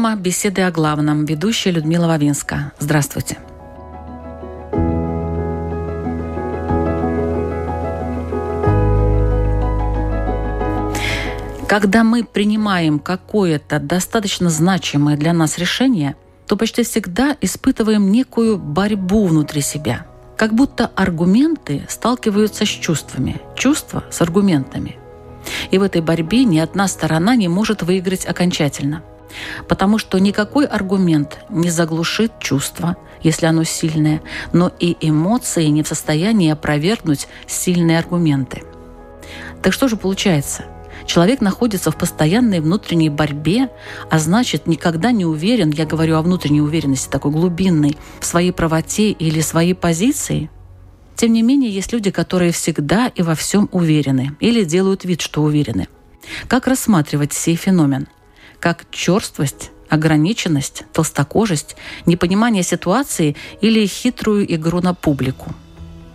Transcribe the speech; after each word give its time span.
Программа 0.00 0.18
«Беседы 0.18 0.62
о 0.62 0.70
главном». 0.70 1.26
Ведущая 1.26 1.72
Людмила 1.72 2.06
Вавинска. 2.06 2.72
Здравствуйте. 2.78 3.36
Когда 11.68 12.02
мы 12.02 12.24
принимаем 12.24 12.98
какое-то 12.98 13.78
достаточно 13.78 14.48
значимое 14.48 15.18
для 15.18 15.34
нас 15.34 15.58
решение, 15.58 16.16
то 16.46 16.56
почти 16.56 16.82
всегда 16.82 17.36
испытываем 17.42 18.10
некую 18.10 18.56
борьбу 18.56 19.26
внутри 19.26 19.60
себя. 19.60 20.06
Как 20.38 20.54
будто 20.54 20.90
аргументы 20.96 21.84
сталкиваются 21.90 22.64
с 22.64 22.68
чувствами, 22.68 23.38
чувства 23.54 24.04
с 24.10 24.22
аргументами. 24.22 24.96
И 25.70 25.76
в 25.76 25.82
этой 25.82 26.00
борьбе 26.00 26.44
ни 26.44 26.58
одна 26.58 26.88
сторона 26.88 27.36
не 27.36 27.48
может 27.48 27.82
выиграть 27.82 28.24
окончательно– 28.24 29.02
Потому 29.68 29.98
что 29.98 30.18
никакой 30.18 30.66
аргумент 30.66 31.38
не 31.48 31.70
заглушит 31.70 32.32
чувство, 32.40 32.96
если 33.22 33.46
оно 33.46 33.64
сильное, 33.64 34.22
но 34.52 34.72
и 34.80 34.96
эмоции 35.00 35.66
не 35.66 35.82
в 35.82 35.88
состоянии 35.88 36.50
опровергнуть 36.50 37.28
сильные 37.46 37.98
аргументы. 37.98 38.62
Так 39.62 39.72
что 39.72 39.88
же 39.88 39.96
получается? 39.96 40.64
Человек 41.06 41.40
находится 41.40 41.90
в 41.90 41.96
постоянной 41.96 42.60
внутренней 42.60 43.08
борьбе, 43.08 43.68
а 44.10 44.18
значит, 44.18 44.66
никогда 44.66 45.12
не 45.12 45.24
уверен, 45.24 45.70
я 45.70 45.86
говорю 45.86 46.16
о 46.16 46.22
внутренней 46.22 46.60
уверенности, 46.60 47.10
такой 47.10 47.32
глубинной, 47.32 47.96
в 48.20 48.26
своей 48.26 48.52
правоте 48.52 49.10
или 49.10 49.40
своей 49.40 49.74
позиции. 49.74 50.50
Тем 51.16 51.32
не 51.32 51.42
менее, 51.42 51.70
есть 51.70 51.92
люди, 51.92 52.10
которые 52.10 52.52
всегда 52.52 53.08
и 53.08 53.22
во 53.22 53.34
всем 53.34 53.68
уверены 53.72 54.36
или 54.40 54.64
делают 54.64 55.04
вид, 55.04 55.20
что 55.20 55.42
уверены. 55.42 55.88
Как 56.48 56.66
рассматривать 56.66 57.32
сей 57.32 57.56
феномен– 57.56 58.08
как 58.60 58.84
черствость, 58.90 59.70
ограниченность, 59.88 60.84
толстокожесть, 60.92 61.76
непонимание 62.06 62.62
ситуации 62.62 63.36
или 63.60 63.86
хитрую 63.86 64.54
игру 64.54 64.80
на 64.80 64.94
публику. 64.94 65.52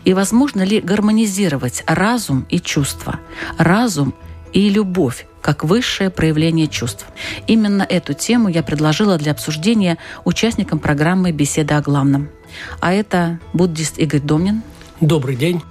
И 0.06 0.14
возможно 0.14 0.62
ли 0.62 0.80
гармонизировать 0.80 1.84
разум 1.88 2.46
и 2.50 2.60
чувства, 2.60 3.20
разум 3.58 4.14
и 4.54 4.70
любовь 4.70 5.26
как 5.42 5.64
высшее 5.64 6.10
проявление 6.10 6.68
чувств. 6.68 7.06
Именно 7.46 7.84
эту 7.84 8.14
тему 8.14 8.48
я 8.48 8.64
предложила 8.64 9.18
для 9.18 9.32
обсуждения 9.32 9.98
участникам 10.24 10.80
программы 10.80 11.32
«Беседа 11.32 11.78
о 11.78 11.82
главном». 11.82 12.30
А 12.80 12.94
это 12.94 13.40
буддист 13.54 14.00
Игорь 14.00 14.22
Домнин. 14.22 14.64
Добрый 15.02 15.36
день. 15.36 15.62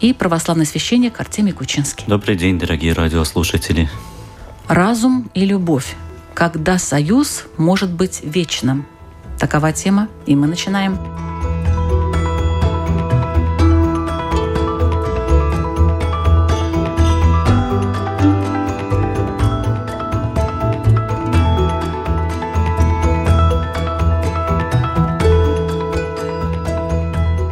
И 0.00 0.12
православный 0.12 0.66
священник 0.66 1.18
Артемий 1.18 1.52
Кучинский. 1.52 2.04
Добрый 2.06 2.36
день, 2.36 2.58
дорогие 2.60 2.92
радиослушатели. 2.92 3.88
Разум 4.68 5.30
и 5.34 5.44
любовь 5.44 5.96
когда 6.38 6.78
союз 6.78 7.46
может 7.56 7.90
быть 7.90 8.20
вечным. 8.22 8.86
Такова 9.40 9.72
тема, 9.72 10.06
и 10.24 10.36
мы 10.36 10.46
начинаем. 10.46 10.96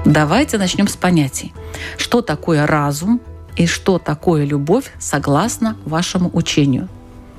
Давайте 0.05 0.59
начнем 0.59 0.87
с 0.87 0.95
понятий. 0.95 1.53
Что 1.99 2.23
такое 2.23 2.69
разум 2.69 3.21
и 3.57 3.67
что 3.67 3.99
такое 3.99 4.45
любовь 4.45 4.93
согласно 5.01 5.77
вашему 5.85 6.31
учению? 6.33 6.89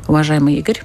Уважаемый 0.10 0.56
Игорь. 0.56 0.84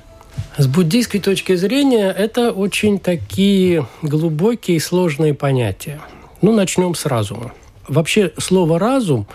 С 0.58 0.66
буддийской 0.66 1.20
точки 1.20 1.54
зрения 1.54 2.10
это 2.10 2.50
очень 2.50 2.98
такие 2.98 3.86
глубокие 4.02 4.76
и 4.76 4.80
сложные 4.80 5.34
понятия. 5.34 6.00
Ну, 6.42 6.52
начнем 6.52 6.94
с 6.94 7.06
разума. 7.06 7.52
Вообще 7.88 8.32
слово 8.38 8.78
«разум» 8.78 9.26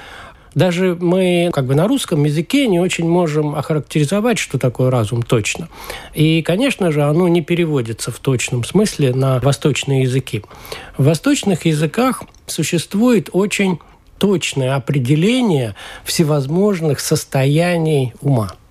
даже 0.57 0.97
мы 0.99 1.51
как 1.53 1.65
бы 1.65 1.75
на 1.75 1.87
русском 1.87 2.23
языке 2.23 2.67
не 2.67 2.79
очень 2.79 3.07
можем 3.07 3.53
охарактеризовать, 3.53 4.39
что 4.39 4.57
такое 4.57 4.89
разум 4.89 5.21
точно. 5.21 5.69
И, 6.15 6.41
конечно 6.41 6.91
же, 6.91 7.03
оно 7.03 7.27
не 7.27 7.41
переводится 7.41 8.11
в 8.11 8.17
точном 8.17 8.63
смысле 8.63 9.13
на 9.13 9.39
восточные 9.39 10.01
языки. 10.01 10.43
В 10.97 11.05
восточных 11.05 11.65
языках 11.65 12.23
существует 12.47 13.29
очень 13.33 13.79
точное 14.17 14.75
определение 14.75 15.75
всевозможных 16.03 17.01
состояний 17.01 18.13
ума– 18.21 18.55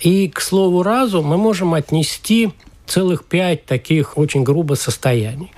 и 0.00 0.28
к 0.28 0.40
слову 0.40 0.82
разум 0.82 1.26
мы 1.26 1.36
можем 1.36 1.74
отнести 1.74 2.52
целых 2.86 3.24
пять 3.24 3.64
таких 3.64 4.18
очень 4.18 4.42
грубо 4.42 4.74
состояний. 4.74 5.52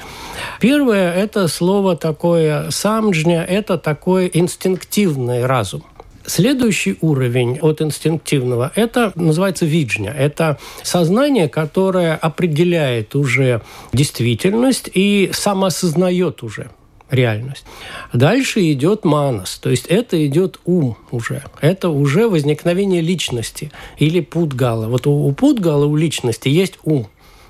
Первое– 0.60 1.12
это 1.14 1.48
слово 1.48 1.96
такое 1.96 2.70
«самджня», 2.70 3.44
это 3.44 3.78
такой 3.78 4.30
инстинктивный 4.32 5.44
разум. 5.44 5.82
Следующий 6.24 6.96
уровень 7.02 7.58
от 7.60 7.80
инстинктивного– 7.80 8.72
это 8.74 9.12
называется 9.14 9.64
виджня. 9.64 10.12
Это 10.12 10.58
сознание, 10.82 11.48
которое 11.48 12.16
определяет 12.16 13.14
уже 13.14 13.62
действительность 13.92 14.90
и 14.92 15.30
самоосознает 15.32 16.42
уже 16.42 16.70
реальность. 17.10 17.64
Дальше 18.12 18.72
идет 18.72 19.04
манас, 19.04 19.58
то 19.58 19.70
есть 19.70 19.86
это 19.86 20.24
идет 20.26 20.60
ум 20.64 20.96
уже. 21.10 21.42
Это 21.60 21.88
уже 21.88 22.28
возникновение 22.28 23.00
личности 23.00 23.70
или 23.98 24.20
путгала. 24.20 24.86
Вот 24.88 25.06
у, 25.06 25.12
у 25.26 25.32
путгала, 25.32 25.86
у 25.86 25.96
личности 25.96 26.48
есть 26.48 26.78
ум. 26.84 27.06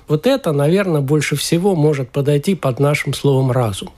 Вот 0.07 0.25
это, 0.25 0.53
наверное, 0.53 1.01
больше 1.01 1.35
всего 1.35 1.75
может 1.75 2.09
подойти 2.11 2.55
под 2.55 2.79
нашим 2.79 3.13
словом 3.13 3.51
разум. 3.51 3.89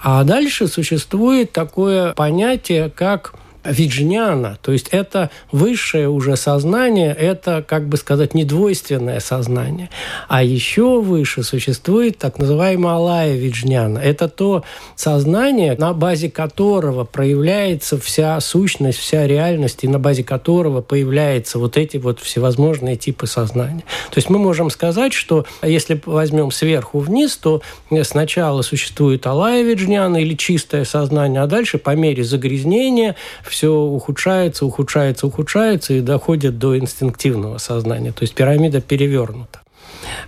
А 0.00 0.22
дальше 0.22 0.68
существует 0.68 1.52
такое 1.52 2.12
понятие, 2.12 2.90
как 2.90 3.34
виджняна, 3.64 4.58
то 4.62 4.72
есть 4.72 4.88
это 4.90 5.30
высшее 5.50 6.08
уже 6.08 6.36
сознание, 6.36 7.14
это, 7.14 7.64
как 7.66 7.88
бы 7.88 7.96
сказать, 7.96 8.34
недвойственное 8.34 9.20
сознание. 9.20 9.90
А 10.28 10.42
еще 10.42 11.00
выше 11.00 11.42
существует 11.42 12.18
так 12.18 12.38
называемая 12.38 12.94
алая 12.94 13.34
виджняна. 13.34 13.98
Это 13.98 14.28
то 14.28 14.64
сознание, 14.96 15.76
на 15.78 15.92
базе 15.92 16.30
которого 16.30 17.04
проявляется 17.04 17.98
вся 17.98 18.38
сущность, 18.40 18.98
вся 18.98 19.26
реальность, 19.26 19.84
и 19.84 19.88
на 19.88 19.98
базе 19.98 20.24
которого 20.24 20.82
появляются 20.82 21.58
вот 21.58 21.76
эти 21.76 21.96
вот 21.96 22.20
всевозможные 22.20 22.96
типы 22.96 23.26
сознания. 23.26 23.84
То 24.10 24.18
есть 24.18 24.28
мы 24.28 24.38
можем 24.38 24.70
сказать, 24.70 25.12
что 25.12 25.46
если 25.62 26.00
возьмем 26.04 26.50
сверху 26.50 26.98
вниз, 26.98 27.36
то 27.36 27.62
сначала 28.02 28.62
существует 28.62 29.26
алая 29.26 29.62
виджняна 29.62 30.18
или 30.18 30.34
чистое 30.34 30.84
сознание, 30.84 31.42
а 31.42 31.46
дальше 31.46 31.78
по 31.78 31.94
мере 31.94 32.24
загрязнения 32.24 33.16
все 33.54 33.72
ухудшается, 33.72 34.66
ухудшается, 34.66 35.28
ухудшается 35.28 35.92
и 35.94 36.00
доходит 36.00 36.58
до 36.58 36.76
инстинктивного 36.76 37.58
сознания. 37.58 38.10
То 38.10 38.24
есть 38.24 38.34
пирамида 38.34 38.80
перевернута. 38.80 39.60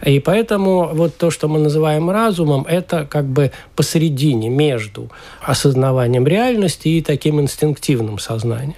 И 0.05 0.21
поэтому 0.21 0.91
вот 0.95 1.17
то, 1.17 1.33
что 1.33 1.49
мы 1.49 1.59
называем 1.59 2.09
разумом, 2.09 2.65
это 2.69 3.05
как 3.05 3.25
бы 3.25 3.51
посередине 3.75 4.49
между 4.49 5.11
осознаванием 5.43 6.25
реальности 6.25 6.87
и 6.87 7.03
таким 7.03 7.41
инстинктивным 7.41 8.21
сознанием. 8.21 8.77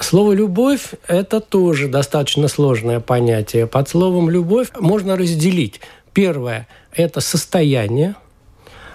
Слово 0.00 0.32
«любовь»– 0.32 0.94
это 1.06 1.40
тоже 1.40 1.86
достаточно 1.86 2.48
сложное 2.48 2.98
понятие. 2.98 3.68
Под 3.68 3.88
словом 3.88 4.28
«любовь» 4.28 4.70
можно 4.80 5.16
разделить. 5.16 5.80
Первое– 6.12 6.66
это 6.92 7.20
состояние, 7.20 8.16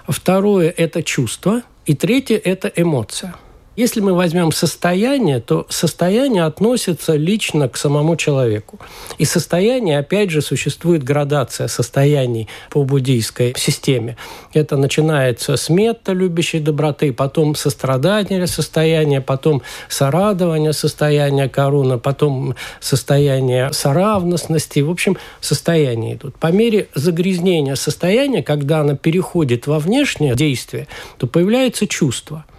второе– 0.05 0.69
это 0.77 1.01
чувство, 1.01 1.61
и 1.85 1.95
третье– 1.95 2.35
это 2.43 2.69
эмоция– 2.75 3.35
Если 3.77 4.01
мы 4.01 4.13
возьмем 4.13 4.51
состояние, 4.51 5.39
то 5.39 5.65
состояние 5.69 6.43
относится 6.43 7.15
лично 7.15 7.69
к 7.69 7.77
самому 7.77 8.17
человеку. 8.17 8.79
И 9.17 9.23
состояние, 9.23 9.99
опять 9.99 10.29
же, 10.29 10.41
существует 10.41 11.03
градация 11.03 11.69
состояний 11.69 12.49
по 12.69 12.83
буддийской 12.83 13.53
системе. 13.55 14.17
Это 14.53 14.75
начинается 14.75 15.55
с 15.55 15.69
метта 15.69 16.11
любящей 16.11 16.59
доброты, 16.59 17.13
потом 17.13 17.55
сострадания 17.55 18.45
состояния, 18.45 19.21
потом 19.21 19.61
сорадования 19.87 20.73
состояния 20.73 21.47
коруна, 21.47 21.97
потом 21.97 22.55
состояние 22.81 23.71
соравностности. 23.71 24.81
В 24.81 24.89
общем, 24.89 25.15
состояния 25.39 26.15
идут. 26.15 26.35
По 26.35 26.47
мере 26.47 26.89
загрязнения 26.93 27.75
состояния, 27.75 28.43
когда 28.43 28.81
оно 28.81 28.97
переходит 28.97 29.65
во 29.65 29.79
внешнее 29.79 30.35
действие, 30.35 30.89
то 31.17 31.25
появляется 31.25 31.87
чувство– 31.87 32.43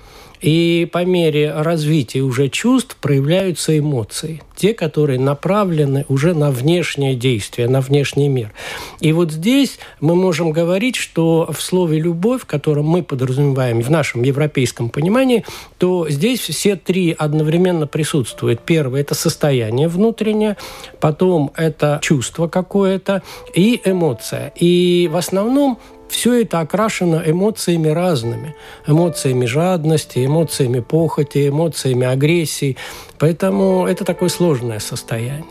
и 0.42 0.88
по 0.92 1.04
мере 1.04 1.52
развития 1.54 2.20
уже 2.20 2.48
чувств 2.48 2.96
проявляются 3.00 3.78
эмоции, 3.78 4.42
те, 4.56 4.74
которые 4.74 5.18
направлены 5.18 6.04
уже 6.08 6.34
на 6.34 6.50
внешнее 6.50 7.14
действие, 7.14 7.68
на 7.68 7.80
внешний 7.80 8.28
мир. 8.28 8.52
И 9.00 9.12
вот 9.12 9.30
здесь 9.30 9.78
мы 10.00 10.14
можем 10.16 10.50
говорить, 10.50 10.96
что 10.96 11.48
в 11.50 11.62
слове 11.62 12.00
«любовь», 12.00 12.42
которое 12.44 12.82
мы 12.82 13.02
подразумеваем 13.02 13.80
в 13.80 13.90
нашем 13.90 14.22
европейском 14.22 14.90
понимании, 14.90 15.44
то 15.78 16.08
здесь 16.08 16.40
все 16.40 16.76
три 16.76 17.14
одновременно 17.16 17.86
присутствуют. 17.86 18.60
Первое– 18.60 19.00
это 19.02 19.14
состояние 19.14 19.88
внутреннее, 19.88 20.56
потом 21.00 21.52
это 21.56 22.00
чувство 22.02 22.48
какое-то 22.48 23.22
и 23.54 23.80
эмоция. 23.84 24.52
И 24.56 25.08
в 25.12 25.16
основном 25.16 25.78
все 26.12 26.42
это 26.42 26.60
окрашено 26.60 27.22
эмоциями 27.24 27.88
разными. 27.88 28.54
Эмоциями 28.86 29.46
жадности, 29.46 30.24
эмоциями 30.24 30.80
похоти, 30.80 31.48
эмоциями 31.48 32.06
агрессии. 32.06 32.76
Поэтому 33.18 33.86
это 33.86 34.04
такое 34.04 34.28
сложное 34.28 34.78
состояние. 34.78 35.44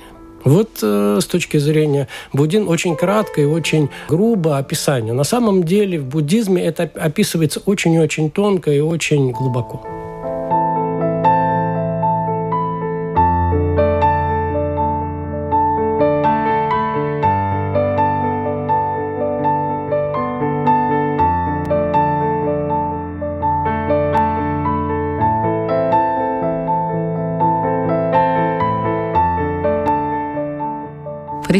Вот 0.44 0.69
э, 0.81 1.19
с 1.22 1.25
точки 1.25 1.58
зрения 1.58 2.08
буддизма 2.34 2.69
очень 2.69 2.96
кратко 2.96 3.42
и 3.42 3.46
очень 3.46 3.90
грубо 4.08 4.58
описание. 4.58 5.13
На 5.13 5.24
самом 5.24 5.63
деле 5.63 6.00
в 6.00 6.06
буддизме 6.06 6.63
это 6.63 6.90
описывается 6.96 7.62
очень-очень 7.66 8.31
тонко 8.31 8.72
и 8.72 8.80
очень 8.80 9.31
глубоко. 9.31 9.86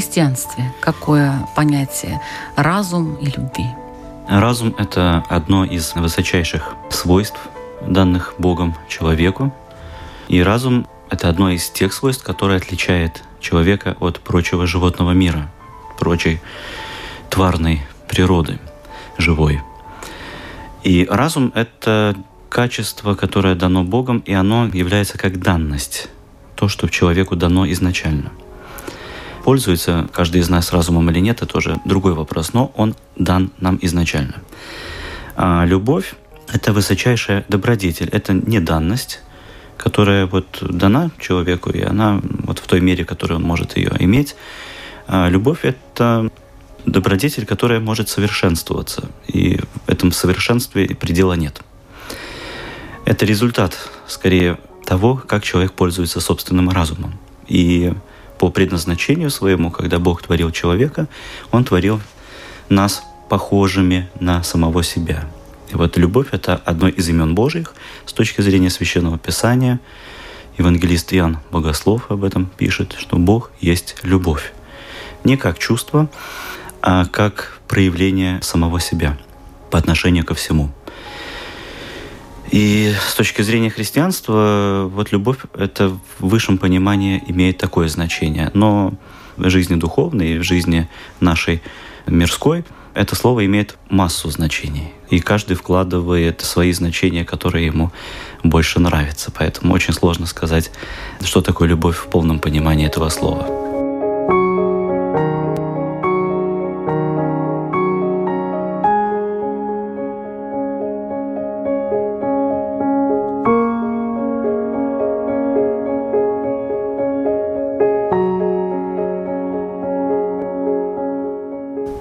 Христианстве 0.02 0.74
какое 0.80 1.48
понятие 1.56 2.20
разум 2.56 3.16
и 3.22 3.26
любви? 3.26 3.68
Разум– 4.28 4.74
это 4.80 5.24
одно 5.30 5.64
из 5.64 5.94
высочайших 5.94 6.74
свойств, 6.90 7.40
данных 7.86 8.34
Богом 8.40 8.76
человеку. 8.90 9.54
И 10.28 10.42
разум– 10.42 10.88
это 11.12 11.30
одно 11.30 11.52
из 11.52 11.70
тех 11.70 11.94
свойств, 11.94 12.24
которое 12.24 12.58
отличает 12.58 13.24
человека 13.40 13.96
от 14.00 14.20
прочего 14.22 14.66
животного 14.66 15.12
мира, 15.12 15.52
прочей 16.00 16.40
тварной 17.30 17.82
природы, 18.08 18.58
живой. 19.20 19.62
И 20.82 21.08
разум– 21.08 21.52
это 21.56 22.16
качество, 22.50 23.14
которое 23.14 23.54
дано 23.54 23.84
Богом, 23.84 24.18
и 24.26 24.34
оно 24.34 24.66
является 24.74 25.20
как 25.20 25.40
данность, 25.40 26.10
то, 26.56 26.68
что 26.68 26.90
человеку 26.90 27.36
дано 27.36 27.70
изначально– 27.72 28.32
Пользуется 29.44 30.08
каждый 30.14 30.42
из 30.42 30.50
нас 30.50 30.72
разумом 30.72 31.10
или 31.10 31.20
нет, 31.20 31.38
это 31.38 31.46
тоже 31.46 31.78
другой 31.86 32.14
вопрос, 32.14 32.54
но 32.54 32.72
он 32.76 32.96
дан 33.16 33.52
нам 33.60 33.80
изначально. 33.82 34.36
А 35.36 35.66
любовь– 35.66 36.14
это 36.54 36.74
высочайшая 36.74 37.46
добродетель, 37.48 38.10
это 38.10 38.34
не 38.34 38.60
данность, 38.60 39.22
которая 39.78 40.28
вот 40.28 40.46
дана 40.62 41.10
человеку, 41.20 41.72
и 41.72 41.82
она 41.82 42.22
вот 42.44 42.60
в 42.60 42.68
той 42.68 42.82
мере, 42.82 43.04
которой 43.04 43.34
он 43.34 43.44
может 43.44 43.78
ее 43.78 43.92
иметь. 44.00 44.36
А 45.08 45.28
любовь– 45.28 45.60
это 45.64 46.30
добродетель, 46.86 47.46
которая 47.46 47.80
может 47.80 48.10
совершенствоваться, 48.10 49.10
и 49.28 49.60
в 49.86 49.90
этом 49.90 50.12
совершенстве 50.12 50.88
предела 50.96 51.34
нет. 51.34 51.62
Это 53.06 53.26
результат, 53.26 53.90
скорее, 54.08 54.60
того, 54.86 55.16
как 55.16 55.44
человек 55.44 55.74
пользуется 55.74 56.20
собственным 56.20 56.70
разумом. 56.70 57.18
И 57.48 57.94
по 58.42 58.50
предназначению 58.50 59.30
своему, 59.30 59.70
когда 59.70 60.00
Бог 60.00 60.24
творил 60.24 60.50
человека, 60.50 61.08
Он 61.52 61.64
творил 61.64 62.02
нас 62.70 63.04
похожими 63.30 64.10
на 64.20 64.42
самого 64.42 64.84
себя. 64.84 65.26
И 65.72 65.76
вот 65.76 65.96
любовь– 65.96 66.30
это 66.32 66.56
одно 66.56 66.88
из 66.88 67.08
имен 67.08 67.36
Божьих 67.36 67.76
с 68.08 68.14
точки 68.14 68.42
зрения 68.42 68.72
Священного 68.72 69.20
Писания. 69.20 69.80
Евангелист 70.58 71.14
Иоанн 71.14 71.38
Богослов 71.52 72.10
об 72.10 72.24
этом 72.24 72.48
пишет, 72.48 72.96
что 72.98 73.18
Бог 73.18 73.52
есть 73.60 73.98
любовь. 74.02 74.54
Не 75.24 75.38
как 75.38 75.60
чувство, 75.60 76.10
а 76.82 77.06
как 77.06 77.60
проявление 77.68 78.42
самого 78.42 78.80
себя 78.80 79.20
по 79.70 79.78
отношению 79.78 80.26
ко 80.26 80.34
всему– 80.34 80.72
и 82.52 82.94
с 83.00 83.16
точки 83.16 83.42
зрения 83.42 83.70
христианства, 83.70 84.90
вот 84.94 85.12
любовь 85.12 85.38
это 85.54 85.90
в 85.90 86.28
высшем 86.28 86.58
понимании 86.58 87.24
имеет 87.28 87.58
такое 87.58 87.88
значение. 87.88 88.52
Но 88.54 88.94
в 89.38 89.50
жизни 89.50 89.76
духовной, 89.76 90.38
в 90.38 90.44
жизни 90.44 90.90
нашей 91.22 91.62
мирской 92.08 92.66
это 92.94 93.16
слово 93.16 93.46
имеет 93.46 93.78
массу 93.90 94.30
значений. 94.30 94.92
И 95.10 95.20
каждый 95.20 95.56
вкладывает 95.56 96.42
свои 96.42 96.74
значения, 96.74 97.24
которые 97.24 97.66
ему 97.66 97.92
больше 98.44 98.80
нравятся. 98.80 99.32
Поэтому 99.32 99.74
очень 99.74 99.94
сложно 99.94 100.26
сказать, 100.26 100.72
что 101.24 101.42
такое 101.42 101.70
любовь 101.70 101.98
в 101.98 102.08
полном 102.08 102.40
понимании 102.40 102.86
этого 102.86 103.08
слова. 103.08 103.71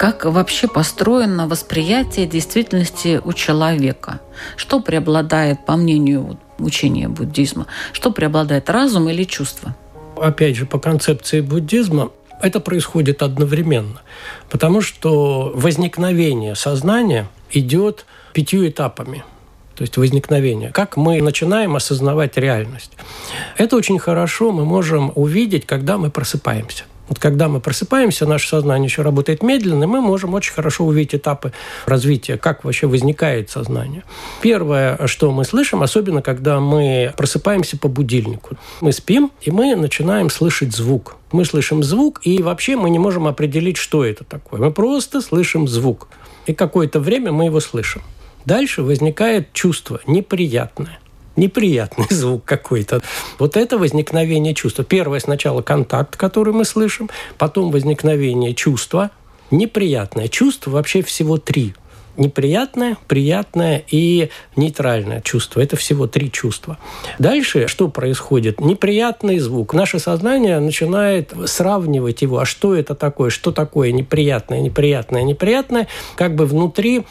Как 0.01 0.25
вообще 0.25 0.67
построено 0.67 1.47
восприятие 1.47 2.25
действительности 2.25 3.21
у 3.23 3.33
человека. 3.33 4.19
Что 4.55 4.79
преобладает, 4.79 5.63
по 5.63 5.75
мнению 5.75 6.39
учения 6.57 7.07
буддизма, 7.07 7.67
что 7.93 8.11
преобладает, 8.11 8.67
разум 8.67 9.09
или 9.09 9.25
чувство? 9.25 9.75
Опять 10.19 10.55
же, 10.55 10.65
по 10.65 10.79
концепции 10.79 11.41
буддизма, 11.41 12.09
это 12.41 12.59
происходит 12.59 13.21
одновременно, 13.21 14.01
потому 14.49 14.81
что 14.81 15.51
возникновение 15.53 16.55
сознания 16.55 17.27
идет 17.51 18.07
пятью 18.33 18.67
этапами 18.67 19.23
то 19.75 19.83
есть 19.83 19.97
возникновение, 19.97 20.69
как 20.71 20.95
мы 20.97 21.21
начинаем 21.21 21.75
осознавать 21.75 22.37
реальность. 22.37 22.91
Это 23.57 23.75
очень 23.75 23.97
хорошо 23.97 24.51
мы 24.51 24.63
можем 24.63 25.11
увидеть, 25.15 25.65
когда 25.65 25.97
мы 25.97 26.11
просыпаемся. 26.11 26.83
Вот 27.11 27.19
когда 27.19 27.49
мы 27.49 27.59
просыпаемся, 27.59 28.25
наше 28.25 28.47
сознание 28.47 28.85
еще 28.85 29.01
работает 29.01 29.43
медленно, 29.43 29.83
и 29.83 29.87
мы 29.87 29.99
можем 29.99 30.33
очень 30.33 30.53
хорошо 30.53 30.85
увидеть 30.85 31.15
этапы 31.15 31.51
развития, 31.85 32.37
как 32.37 32.63
вообще 32.63 32.87
возникает 32.87 33.49
сознание. 33.49 34.03
Первое, 34.41 34.97
что 35.07 35.29
мы 35.33 35.43
слышим, 35.43 35.83
особенно 35.83 36.21
когда 36.21 36.61
мы 36.61 37.13
просыпаемся 37.17 37.77
по 37.77 37.89
будильнику. 37.89 38.55
Мы 38.79 38.93
спим, 38.93 39.33
и 39.41 39.51
мы 39.51 39.75
начинаем 39.75 40.29
слышать 40.29 40.73
звук. 40.73 41.17
Мы 41.33 41.43
слышим 41.43 41.83
звук, 41.83 42.21
и 42.23 42.41
вообще 42.41 42.77
мы 42.77 42.89
не 42.89 42.97
можем 42.97 43.27
определить, 43.27 43.75
что 43.75 44.05
это 44.05 44.23
такое. 44.23 44.61
Мы 44.61 44.71
просто 44.71 45.19
слышим 45.19 45.67
звук. 45.67 46.07
И 46.45 46.53
какое-то 46.53 47.01
время 47.01 47.33
мы 47.33 47.43
его 47.43 47.59
слышим. 47.59 48.03
Дальше 48.45 48.83
возникает 48.83 49.51
чувство 49.51 49.99
неприятное 50.07 51.00
неприятный 51.35 52.07
звук 52.09 52.45
какой-то. 52.45 53.01
Вот 53.39 53.57
это 53.57 53.77
возникновение 53.77 54.53
чувства. 54.53 54.83
Первое 54.83 55.19
сначала 55.19 55.61
контакт, 55.61 56.15
который 56.15 56.53
мы 56.53 56.65
слышим, 56.65 57.09
потом 57.37 57.71
возникновение 57.71 58.53
чувства. 58.53 59.11
Неприятное 59.49 60.27
чувство 60.27 60.71
вообще 60.71 61.01
всего 61.01 61.37
три. 61.37 61.73
Неприятное, 62.17 62.97
приятное 63.07 63.83
и 63.89 64.29
нейтральное 64.57 65.21
чувство. 65.21 65.61
Это 65.61 65.77
всего 65.77 66.07
три 66.07 66.29
чувства. 66.29 66.77
Дальше 67.19 67.67
что 67.67 67.87
происходит? 67.87 68.59
Неприятный 68.59 69.39
звук. 69.39 69.73
Наше 69.73 69.97
сознание 69.97 70.59
начинает 70.59 71.33
сравнивать 71.45 72.21
его. 72.21 72.39
А 72.39 72.45
что 72.45 72.75
это 72.75 72.95
такое? 72.95 73.29
Что 73.29 73.51
такое 73.51 73.93
неприятное, 73.93 74.59
неприятное, 74.59 75.23
неприятное? 75.23 75.87
Как 76.15 76.35
бы 76.35 76.45
внутри 76.45 77.05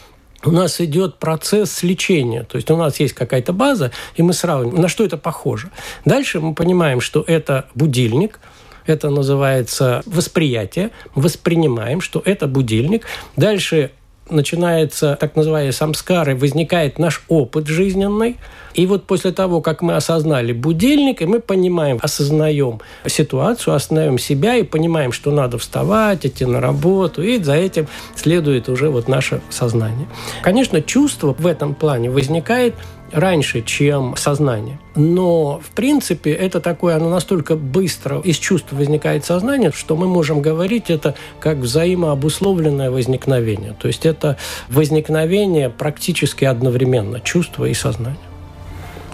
у 0.44 0.50
нас 0.50 0.80
идет 0.80 1.18
процесс 1.18 1.72
сличения. 1.72 2.44
То 2.44 2.56
есть 2.56 2.70
у 2.70 2.76
нас 2.76 3.00
есть 3.00 3.14
какая-то 3.14 3.52
база, 3.52 3.90
и 4.14 4.22
мы 4.22 4.32
сравниваем, 4.32 4.80
на 4.80 4.88
что 4.88 5.04
это 5.04 5.16
похоже. 5.16 5.70
Дальше 6.04 6.40
мы 6.40 6.54
понимаем, 6.54 7.00
что 7.00 7.22
это 7.26 7.66
будильник, 7.74 8.40
это 8.86 9.10
называется 9.10 10.02
восприятие. 10.06 10.90
Воспринимаем, 11.14 12.00
что 12.00 12.22
это 12.24 12.46
будильник. 12.46 13.06
Дальше 13.36 13.92
начинается 14.30 15.16
так 15.20 15.36
называемые 15.36 15.72
самскары, 15.72 16.34
возникает 16.36 16.98
наш 16.98 17.22
опыт 17.28 17.66
жизненный. 17.66 18.36
И 18.74 18.86
вот 18.86 19.06
после 19.06 19.32
того, 19.32 19.60
как 19.60 19.82
мы 19.82 19.96
осознали 19.96 20.52
будильник, 20.52 21.22
и 21.22 21.26
мы 21.26 21.40
понимаем, 21.40 21.98
осознаем 22.00 22.80
ситуацию, 23.06 23.74
осознаем 23.74 24.18
себя 24.18 24.56
и 24.56 24.62
понимаем, 24.62 25.12
что 25.12 25.32
надо 25.32 25.58
вставать, 25.58 26.24
идти 26.24 26.44
на 26.44 26.60
работу, 26.60 27.22
и 27.22 27.42
за 27.42 27.54
этим 27.54 27.88
следует 28.14 28.68
уже 28.68 28.88
вот 28.90 29.08
наше 29.08 29.40
сознание. 29.50 30.08
Конечно, 30.42 30.80
чувство 30.82 31.34
в 31.36 31.46
этом 31.46 31.74
плане 31.74 32.10
возникает 32.10 32.74
раньше, 33.12 33.62
чем 33.62 34.16
сознание. 34.16 34.78
Но, 34.94 35.60
в 35.60 35.70
принципе, 35.70 36.32
это 36.32 36.60
такое, 36.60 36.96
оно 36.96 37.10
настолько 37.10 37.56
быстро 37.56 38.20
из 38.20 38.36
чувств 38.36 38.72
возникает 38.72 39.24
сознание, 39.24 39.72
что 39.72 39.96
мы 39.96 40.06
можем 40.06 40.42
говорить 40.42 40.90
это 40.90 41.14
как 41.40 41.58
взаимообусловленное 41.58 42.90
возникновение. 42.90 43.74
То 43.80 43.88
есть 43.88 44.06
это 44.06 44.36
возникновение 44.68 45.70
практически 45.70 46.44
одновременно 46.44 47.20
чувства 47.20 47.66
и 47.66 47.74
сознания. 47.74 48.18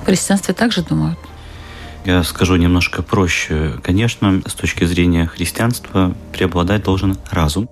В 0.03 0.07
христианстве 0.07 0.55
также 0.55 0.83
думают? 0.83 1.19
Я 2.05 2.23
скажу 2.23 2.55
немножко 2.55 3.03
проще. 3.03 3.73
Конечно, 3.83 4.41
с 4.47 4.55
точки 4.55 4.85
зрения 4.85 5.27
христианства 5.27 6.15
преобладать 6.33 6.85
должен 6.85 7.17
разум. 7.33 7.69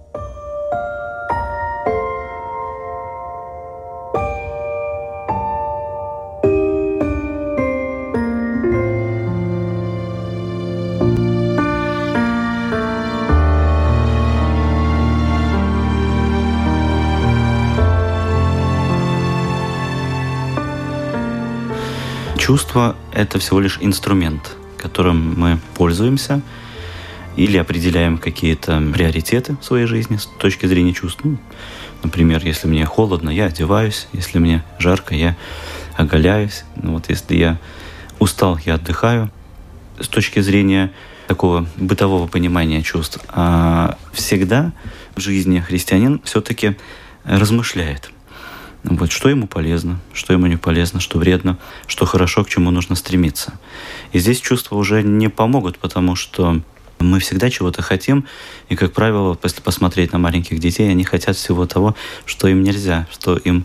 Чувство– 22.44 22.94
это 23.14 23.38
всего 23.38 23.58
лишь 23.58 23.78
инструмент, 23.80 24.54
которым 24.76 25.40
мы 25.40 25.58
пользуемся 25.76 26.42
или 27.36 27.56
определяем 27.56 28.18
какие-то 28.18 28.82
приоритеты 28.92 29.56
в 29.58 29.64
своей 29.64 29.86
жизни 29.86 30.18
с 30.18 30.26
точки 30.26 30.66
зрения 30.66 30.92
чувств. 30.92 31.20
Ну, 31.24 31.38
например, 32.02 32.44
если 32.44 32.68
мне 32.68 32.84
холодно, 32.84 33.30
я 33.30 33.46
одеваюсь, 33.46 34.08
если 34.12 34.40
мне 34.40 34.62
жарко, 34.78 35.14
я 35.14 35.36
оголяюсь. 35.96 36.64
Ну, 36.76 36.92
вот 36.92 37.08
если 37.08 37.34
я 37.34 37.58
устал, 38.18 38.60
я 38.66 38.74
отдыхаю. 38.74 39.30
С 39.98 40.08
точки 40.08 40.40
зрения 40.40 40.92
такого 41.28 41.66
бытового 41.76 42.26
понимания 42.26 42.82
чувств. 42.82 43.20
А 43.30 43.96
всегда 44.12 44.72
в 45.16 45.20
жизни 45.20 45.60
христианин 45.60 46.20
все-таки 46.24 46.76
размышляет. 47.24 48.10
Вот, 48.84 49.10
что 49.10 49.30
ему 49.30 49.46
полезно, 49.46 49.98
что 50.12 50.34
ему 50.34 50.46
не 50.46 50.56
полезно, 50.56 51.00
что 51.00 51.18
вредно, 51.18 51.58
что 51.86 52.04
хорошо, 52.04 52.44
к 52.44 52.48
чему 52.48 52.70
нужно 52.70 52.96
стремиться. 52.96 53.54
И 54.12 54.18
здесь 54.18 54.40
чувства 54.40 54.76
уже 54.76 55.02
не 55.02 55.28
помогут, 55.28 55.78
потому 55.78 56.16
что 56.16 56.60
мы 56.98 57.18
всегда 57.18 57.50
чего-то 57.50 57.82
хотим, 57.82 58.26
и, 58.68 58.76
как 58.76 58.92
правило, 58.92 59.38
если 59.42 59.60
посмотреть 59.62 60.12
на 60.12 60.18
маленьких 60.18 60.58
детей, 60.58 60.90
они 60.90 61.02
хотят 61.02 61.36
всего 61.36 61.66
того, 61.66 61.96
что 62.26 62.46
им 62.46 62.62
нельзя, 62.62 63.06
что 63.10 63.36
им 63.36 63.64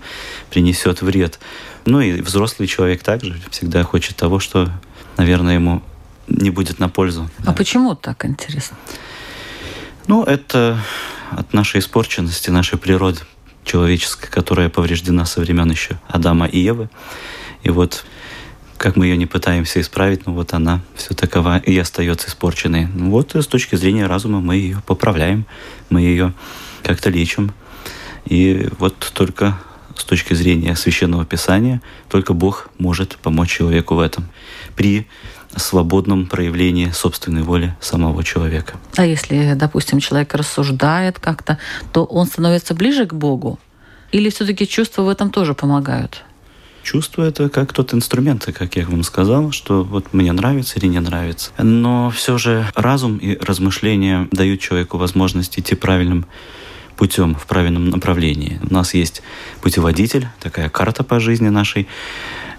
принесет 0.49 1.01
вред. 1.01 1.39
Ну 1.85 1.99
и 1.99 2.21
взрослый 2.21 2.67
человек 2.67 3.03
также 3.03 3.39
всегда 3.51 3.83
хочет 3.83 4.15
того, 4.15 4.39
что, 4.39 4.71
наверное, 5.17 5.55
ему 5.55 5.83
не 6.27 6.49
будет 6.49 6.79
на 6.79 6.87
пользу. 6.89 7.29
А 7.39 7.47
да. 7.47 7.53
почему 7.53 7.95
так 7.95 8.25
интересно? 8.25 8.77
Ну, 10.07 10.23
это 10.23 10.79
от 11.31 11.53
нашей 11.53 11.79
испорченности, 11.79 12.49
нашей 12.49 12.77
природы 12.77 13.21
человеческая, 13.69 14.27
которая 14.27 14.69
повреждена 14.69 15.25
со 15.25 15.41
времен 15.41 15.69
еще 15.69 15.99
Адама 16.07 16.47
и 16.47 16.59
Евы. 16.59 16.89
И 17.61 17.69
вот 17.69 18.03
как 18.77 18.95
мы 18.95 19.05
ее 19.05 19.17
не 19.17 19.27
пытаемся 19.27 19.79
исправить, 19.79 20.25
но 20.25 20.33
вот 20.33 20.53
она 20.53 20.81
все 20.95 21.13
такова 21.13 21.57
и 21.57 21.77
остается 21.77 22.29
испорченной. 22.29 22.87
Ну 22.87 23.11
вот 23.11 23.35
с 23.35 23.45
точки 23.45 23.75
зрения 23.75 24.07
разума 24.07 24.39
мы 24.39 24.55
ее 24.55 24.81
поправляем, 24.87 25.45
мы 25.89 26.01
ее 26.01 26.33
как-то 26.81 27.11
лечим. 27.11 27.51
И 28.25 28.69
вот 28.79 29.11
только 29.13 29.59
с 29.95 30.03
точки 30.03 30.33
зрения 30.33 30.75
священного 30.75 31.25
писания, 31.25 31.81
только 32.09 32.33
Бог 32.33 32.69
может 32.79 33.17
помочь 33.17 33.51
человеку 33.51 33.95
в 33.95 33.99
этом. 33.99 34.29
При 34.75 35.07
свободном 35.57 36.27
проявлении 36.27 36.91
собственной 36.91 37.43
воли 37.43 37.75
самого 37.79 38.23
человека. 38.23 38.75
А 38.95 39.05
если, 39.05 39.53
допустим, 39.53 39.99
человек 39.99 40.33
рассуждает 40.33 41.19
как-то, 41.19 41.57
то 41.91 42.05
он 42.05 42.27
становится 42.27 42.73
ближе 42.73 43.05
к 43.05 43.13
Богу? 43.13 43.59
Или 44.11 44.29
все-таки 44.29 44.67
чувства 44.67 45.03
в 45.03 45.09
этом 45.09 45.31
тоже 45.31 45.53
помогают? 45.53 46.23
Чувство 46.83 47.23
это 47.23 47.49
как 47.49 47.73
тот 47.73 47.93
инструмент, 47.93 48.45
как 48.45 48.75
я 48.75 48.85
вам 48.85 49.03
сказал, 49.03 49.51
что 49.51 49.83
вот 49.83 50.13
мне 50.13 50.31
нравится 50.31 50.79
или 50.79 50.87
не 50.87 50.99
нравится. 50.99 51.51
Но 51.57 52.09
все 52.09 52.37
же 52.37 52.65
разум 52.73 53.17
и 53.17 53.37
размышления 53.37 54.27
дают 54.31 54.61
человеку 54.61 54.97
возможность 54.97 55.59
идти 55.59 55.75
правильным 55.75 56.25
путем, 56.95 57.35
в 57.35 57.45
правильном 57.45 57.89
направлении. 57.89 58.59
У 58.69 58.73
нас 58.73 58.93
есть 58.93 59.21
путеводитель, 59.61 60.27
такая 60.39 60.69
карта 60.69 61.03
по 61.03 61.19
жизни 61.19 61.49
нашей, 61.49 61.87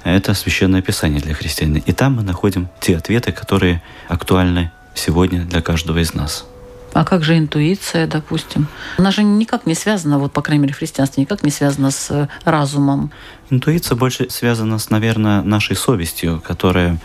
это 0.05 0.35
священное 0.35 0.83
писание 0.83 1.21
для 1.21 1.35
христиан. 1.35 1.77
И 1.77 1.93
там 1.93 2.17
мы 2.17 2.23
находим 2.23 2.69
те 2.81 2.97
ответы, 2.97 3.33
которые 3.33 3.83
актуальны 4.09 4.71
сегодня 4.95 5.43
для 5.43 5.61
каждого 5.63 5.99
из 5.99 6.15
нас. 6.15 6.47
А 6.93 7.05
как 7.05 7.23
же 7.23 7.39
интуиция, 7.39 8.07
допустим? 8.07 8.67
Она 8.99 9.13
же 9.13 9.23
никак 9.23 9.65
не 9.65 9.75
связана, 9.75 10.19
вот, 10.19 10.33
по 10.33 10.43
крайней 10.43 10.63
мере, 10.63 10.75
в 10.75 10.79
христианстве, 10.79 11.23
никак 11.23 11.45
не 11.45 11.51
связана 11.51 11.93
с 11.93 12.11
э, 12.11 12.29
разумом. 12.45 13.13
Интуиция 13.49 13.95
больше 13.95 14.29
связана 14.29 14.79
с, 14.79 14.91
наверное, 14.91 15.43
нашей 15.43 15.77
совестью, 15.77 16.43
которая 16.45 16.99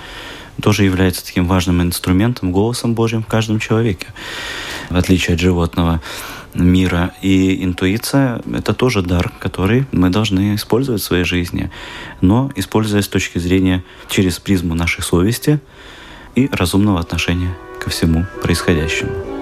тоже 0.62 0.86
является 0.86 1.24
таким 1.24 1.46
важным 1.46 1.82
инструментом, 1.82 2.52
голосом 2.52 2.96
Божьим 2.96 3.22
в 3.22 3.28
каждом 3.28 3.60
человеке, 3.60 4.08
в 4.90 4.96
отличие 4.96 5.36
от 5.36 5.42
животного 5.42 6.02
мира. 6.56 7.12
И 7.22 7.64
интуиция— 7.64 8.42
это 8.54 8.74
тоже 8.74 9.02
дар, 9.02 9.32
который 9.40 9.86
мы 9.92 10.10
должны 10.10 10.56
использовать 10.56 11.02
в 11.02 11.06
своей 11.06 11.24
жизни, 11.24 11.70
но 12.22 12.52
используя 12.56 13.02
с 13.02 13.08
точки 13.08 13.38
зрения 13.38 13.84
через 14.10 14.40
призму 14.40 14.74
нашей 14.76 15.04
совести 15.04 15.60
и 16.36 16.50
разумного 16.52 17.00
отношения 17.00 17.56
ко 17.80 17.90
всему 17.90 18.26
происходящему. 18.42 19.35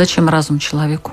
Зачем 0.00 0.30
разум 0.30 0.58
человеку? 0.58 1.12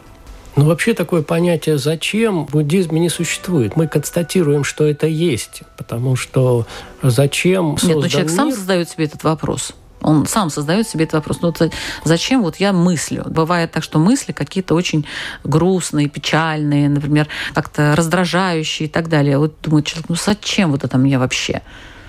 Ну, 0.55 0.63
вообще 0.63 0.93
такое 0.93 1.21
понятие 1.21 1.77
«зачем» 1.77 2.47
в 2.47 2.51
буддизме 2.51 3.01
не 3.01 3.09
существует. 3.09 3.75
Мы 3.75 3.85
констатируем, 3.85 4.63
что 4.63 4.85
это 4.85 5.07
есть, 5.07 5.63
потому 5.75 6.15
что 6.15 6.65
зачем 7.03 7.71
Нет, 7.83 7.97
но 7.97 8.07
человек 8.07 8.31
мир... 8.31 8.37
сам 8.37 8.53
задает 8.53 8.89
себе 8.89 9.03
этот 9.03 9.25
вопрос. 9.25 9.73
Он 9.99 10.25
сам 10.25 10.49
создает 10.49 10.87
себе 10.87 11.03
этот 11.03 11.15
вопрос. 11.15 11.39
Ну, 11.41 11.53
вот 11.59 11.73
зачем 12.05 12.41
вот 12.41 12.61
я 12.61 12.71
мыслю? 12.71 13.25
Бывает 13.25 13.73
так, 13.73 13.83
что 13.83 13.99
мысли 13.99 14.31
какие-то 14.31 14.73
очень 14.73 15.05
грустные, 15.43 16.07
печальные, 16.07 16.87
например, 16.87 17.27
как-то 17.53 17.93
раздражающие 17.93 18.87
и 18.87 18.89
так 18.89 19.09
далее. 19.09 19.37
Вот 19.37 19.55
думает 19.61 19.85
человек, 19.85 20.05
ну 20.07 20.15
зачем 20.15 20.71
вот 20.71 20.85
это 20.85 20.97
мне 20.97 21.19
вообще? 21.19 21.61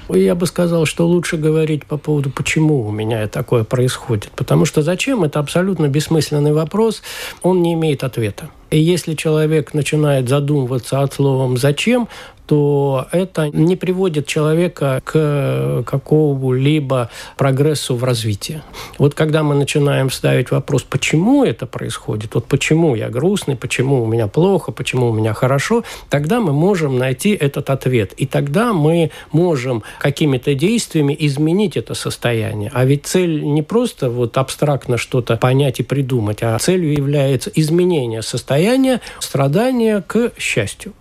Я 0.09 0.35
бы 0.35 0.47
сказал, 0.47 0.87
что 0.87 1.07
лучше 1.07 1.37
говорить 1.37 1.85
по 1.85 1.97
поводу, 1.99 2.31
почему 2.31 2.87
у 2.87 2.91
меня 2.91 3.27
такое 3.29 3.65
происходит. 3.65 4.31
Потому 4.35 4.65
что 4.65 4.83
зачем– 4.83 5.23
это 5.25 5.39
абсолютно 5.39 5.89
бессмысленный 5.89 6.53
вопрос, 6.53 7.03
он 7.43 7.63
не 7.63 7.75
имеет 7.75 8.05
ответа. 8.05 8.51
И 8.71 8.79
если 8.79 9.15
человек 9.15 9.75
начинает 9.75 10.29
задумываться 10.29 11.03
от 11.03 11.15
словом 11.15 11.57
«зачем», 11.57 12.09
то 12.49 13.07
это 13.13 13.51
не 13.51 13.77
приводит 13.77 14.27
человека 14.27 15.03
к 15.05 15.85
какому-либо 15.87 17.11
прогрессу 17.37 17.95
в 17.95 18.05
развитии. 18.05 18.63
Вот 18.97 19.15
когда 19.15 19.43
мы 19.43 19.55
начинаем 19.55 20.11
ставить 20.11 20.51
вопрос, 20.51 20.83
почему 20.83 21.45
это 21.45 21.67
происходит, 21.67 22.35
вот 22.35 22.47
почему 22.47 22.95
я 22.95 23.11
грустный, 23.11 23.55
почему 23.55 24.03
у 24.03 24.07
меня 24.07 24.29
плохо, 24.29 24.73
почему 24.73 25.11
у 25.11 25.13
меня 25.13 25.35
хорошо, 25.35 25.85
тогда 26.09 26.41
мы 26.41 26.55
можем 26.55 26.97
найти 26.97 27.33
этот 27.33 27.69
ответ. 27.69 28.15
И 28.15 28.25
тогда 28.25 28.73
мы 28.73 29.11
можем 29.31 29.83
какими-то 29.99 30.55
действиями 30.55 31.15
изменить 31.19 31.77
это 31.77 31.93
состояние. 31.93 32.71
А 32.73 32.87
ведь 32.87 33.05
цель 33.05 33.45
не 33.45 33.63
просто 33.63 34.09
вот 34.09 34.39
абстрактно 34.39 34.97
что-то 34.97 35.37
понять 35.37 35.81
и 35.81 35.83
придумать, 35.83 36.43
а 36.43 36.59
целью 36.59 36.95
является 36.95 37.51
изменение 37.55 38.23
состояния 38.23 39.03
страдания 39.21 40.01
к 40.01 40.33
счастью. 40.39 40.95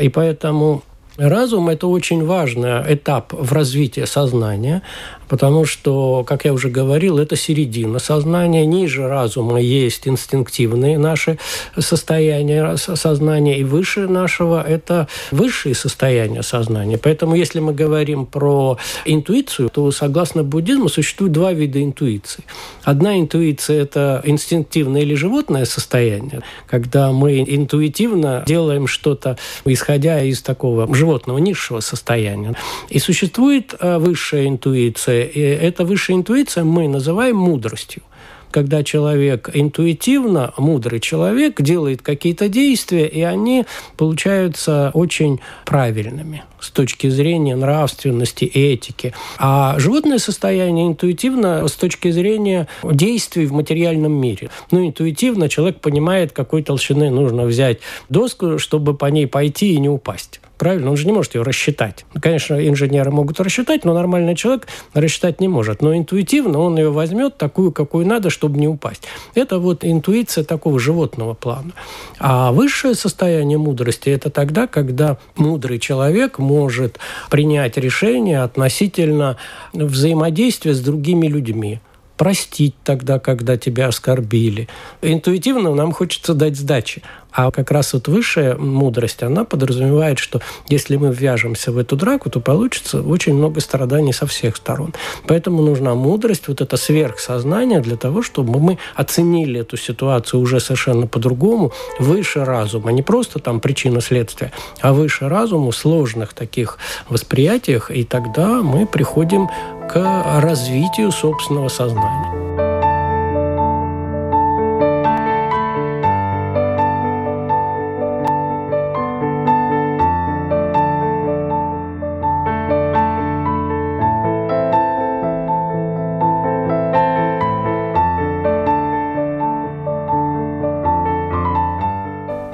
И 0.00 0.08
поэтому 0.08 0.82
Разум– 1.18 1.68
это 1.70 1.88
очень 1.88 2.24
важный 2.24 2.94
этап 2.94 3.32
в 3.32 3.52
развитии 3.52 4.04
сознания, 4.04 4.82
потому 5.28 5.64
что, 5.64 6.22
как 6.24 6.44
я 6.44 6.52
уже 6.52 6.68
говорил, 6.68 7.18
это 7.18 7.34
середина 7.34 7.98
сознания. 7.98 8.64
Ниже 8.64 9.08
разума 9.08 9.60
есть 9.60 10.06
инстинктивные 10.06 10.96
наши 10.96 11.40
состояния 11.76 12.76
сознания, 12.76 13.58
и 13.58 13.64
выше 13.64 14.06
нашего– 14.06 14.64
это 14.68 15.08
высшие 15.32 15.74
состояния 15.74 16.44
сознания. 16.44 16.98
Поэтому, 16.98 17.34
если 17.34 17.58
мы 17.58 17.74
говорим 17.74 18.24
про 18.24 18.78
интуицию, 19.04 19.70
то, 19.70 19.90
согласно 19.90 20.44
буддизму, 20.44 20.88
существует 20.88 21.32
два 21.32 21.52
вида 21.52 21.82
интуиции. 21.82 22.44
Одна 22.84 23.18
интуиция– 23.18 23.82
это 23.82 24.22
инстинктивное 24.24 25.00
или 25.00 25.14
животное 25.16 25.64
состояние, 25.64 26.42
когда 26.68 27.10
мы 27.10 27.40
интуитивно 27.40 28.44
делаем 28.46 28.86
что-то, 28.86 29.36
исходя 29.64 30.22
из 30.22 30.42
такого 30.42 30.86
животного 30.94 31.07
низшего 31.38 31.80
состояния. 31.80 32.54
И 32.88 32.98
существует 32.98 33.74
э, 33.78 33.98
высшая 33.98 34.46
интуиция, 34.48 35.24
и 35.24 35.40
эта 35.40 35.84
высшая 35.84 36.14
интуиция 36.14 36.64
мы 36.64 36.88
называем 36.88 37.36
мудростью 37.36 38.02
когда 38.50 38.82
человек 38.82 39.50
интуитивно, 39.52 40.52
мудрый 40.56 41.00
человек, 41.00 41.60
делает 41.60 42.02
какие-то 42.02 42.48
действия, 42.48 43.06
и 43.06 43.22
они 43.22 43.66
получаются 43.96 44.90
очень 44.94 45.40
правильными 45.64 46.44
с 46.60 46.70
точки 46.70 47.08
зрения 47.08 47.54
нравственности, 47.54 48.44
этики. 48.44 49.14
А 49.38 49.78
животное 49.78 50.18
состояние 50.18 50.88
интуитивно 50.88 51.66
с 51.68 51.72
точки 51.72 52.10
зрения 52.10 52.66
действий 52.82 53.46
в 53.46 53.52
материальном 53.52 54.12
мире. 54.12 54.50
Ну, 54.70 54.86
интуитивно 54.86 55.48
человек 55.48 55.80
понимает, 55.80 56.32
какой 56.32 56.62
толщины 56.62 57.10
нужно 57.10 57.44
взять 57.44 57.78
доску, 58.08 58.58
чтобы 58.58 58.94
по 58.94 59.06
ней 59.06 59.26
пойти 59.26 59.74
и 59.74 59.78
не 59.78 59.88
упасть. 59.88 60.40
Правильно? 60.58 60.90
Он 60.90 60.96
же 60.96 61.06
не 61.06 61.12
может 61.12 61.36
ее 61.36 61.42
рассчитать. 61.42 62.04
Конечно, 62.20 62.54
инженеры 62.68 63.10
могут 63.12 63.40
рассчитать, 63.40 63.84
но 63.84 63.94
нормальный 63.94 64.34
человек 64.34 64.66
рассчитать 64.92 65.40
не 65.40 65.46
может. 65.46 65.82
Но 65.82 65.96
интуитивно 65.96 66.58
он 66.58 66.76
ее 66.76 66.90
возьмет 66.90 67.38
такую, 67.38 67.70
какую 67.70 68.06
надо, 68.06 68.28
чтобы 68.30 68.58
не 68.58 68.66
упасть. 68.66 69.04
Это 69.34 69.60
вот 69.60 69.84
интуиция 69.84 70.42
такого 70.42 70.80
животного 70.80 71.34
плана. 71.34 71.72
А 72.18 72.50
высшее 72.52 72.94
состояние 72.94 73.58
мудрости– 73.58 74.08
это 74.10 74.30
тогда, 74.30 74.66
когда 74.66 75.18
мудрый 75.36 75.78
человек 75.78 76.38
может 76.38 76.98
принять 77.30 77.76
решение 77.76 78.42
относительно 78.42 79.36
взаимодействия 79.72 80.74
с 80.74 80.80
другими 80.80 81.28
людьми 81.28 81.80
простить 82.18 82.74
тогда, 82.84 83.18
когда 83.18 83.56
тебя 83.56 83.86
оскорбили. 83.86 84.68
Интуитивно 85.00 85.74
нам 85.74 85.92
хочется 85.92 86.34
дать 86.34 86.56
сдачи. 86.56 87.02
А 87.30 87.50
как 87.52 87.70
раз 87.70 87.92
вот 87.92 88.08
высшая 88.08 88.56
мудрость, 88.56 89.22
она 89.22 89.44
подразумевает, 89.44 90.18
что 90.18 90.40
если 90.68 90.96
мы 90.96 91.14
ввяжемся 91.14 91.70
в 91.70 91.78
эту 91.78 91.94
драку, 91.94 92.30
то 92.30 92.40
получится 92.40 93.00
очень 93.00 93.34
много 93.34 93.60
страданий 93.60 94.12
со 94.12 94.26
всех 94.26 94.56
сторон. 94.56 94.92
Поэтому 95.26 95.62
нужна 95.62 95.94
мудрость, 95.94 96.48
вот 96.48 96.60
это 96.60 96.76
сверхсознание 96.76 97.80
для 97.80 97.96
того, 97.96 98.22
чтобы 98.22 98.58
мы 98.58 98.78
оценили 98.96 99.60
эту 99.60 99.76
ситуацию 99.76 100.40
уже 100.40 100.58
совершенно 100.58 101.06
по-другому, 101.06 101.72
выше 102.00 102.44
разума. 102.44 102.90
Не 102.90 103.02
просто 103.02 103.38
там 103.38 103.60
причина 103.60 104.00
следствия, 104.00 104.52
а 104.80 104.92
выше 104.92 105.28
разума 105.28 105.70
сложных 105.70 106.32
таких 106.32 106.78
восприятиях. 107.08 107.92
И 107.92 108.02
тогда 108.02 108.62
мы 108.62 108.86
приходим 108.86 109.48
к 109.88 110.40
развитию 110.40 111.10
собственного 111.10 111.68
сознания. 111.68 112.38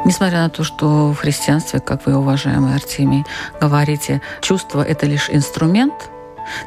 Несмотря 0.04 0.42
на 0.42 0.50
то, 0.50 0.62
что 0.62 1.12
в 1.12 1.16
христианстве, 1.16 1.80
как 1.80 2.06
вы, 2.06 2.16
уважаемый 2.16 2.74
Артемий, 2.74 3.24
говорите, 3.60 4.22
чувство– 4.40 4.82
это 4.88 5.06
лишь 5.06 5.28
инструмент, 5.28 6.10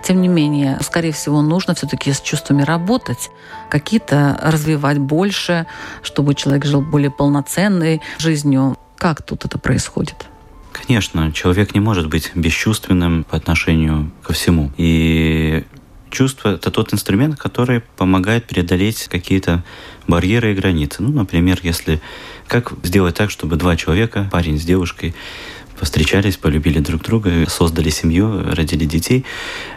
тем 0.04 0.22
не 0.22 0.28
менее, 0.28 0.78
скорее 0.82 1.12
всего, 1.12 1.42
нужно 1.42 1.76
все-таки 1.76 2.12
с 2.13 2.22
чувствами 2.22 2.63
работать, 2.63 3.30
какие-то 3.70 4.40
развивать 4.42 4.98
больше, 4.98 5.66
чтобы 6.04 6.36
человек 6.36 6.66
жил 6.66 6.82
более 6.82 7.12
полноценной 7.12 8.02
жизнью. 8.18 8.78
Как 8.98 9.22
тут 9.22 9.46
это 9.46 9.58
происходит? 9.58 10.28
Конечно, 10.72 11.32
человек 11.32 11.74
не 11.74 11.80
может 11.80 12.08
быть 12.08 12.32
бесчувственным 12.36 13.24
по 13.24 13.38
отношению 13.38 14.12
ко 14.24 14.34
всему. 14.34 14.72
И 14.78 15.63
чувство– 16.10 16.50
это 16.56 16.72
тот 16.72 16.94
инструмент, 16.94 17.38
который 17.38 17.82
помогает 17.98 18.46
преодолеть 18.46 19.08
какие-то 19.08 19.63
барьеры 20.08 20.52
и 20.52 20.56
границы. 20.56 21.04
Ну, 21.04 21.12
например, 21.12 21.60
если 21.63 22.02
как 22.48 22.74
сделать 22.84 23.16
так, 23.16 23.30
чтобы 23.30 23.56
два 23.56 23.76
человека, 23.76 24.30
парень 24.32 24.60
с 24.60 24.63
девушкой, 24.63 25.13
встречались, 25.82 26.38
полюбили 26.38 26.80
друг 26.80 27.04
друга, 27.04 27.50
создали 27.50 27.90
семью, 27.90 28.54
родили 28.54 28.86
детей. 28.86 29.26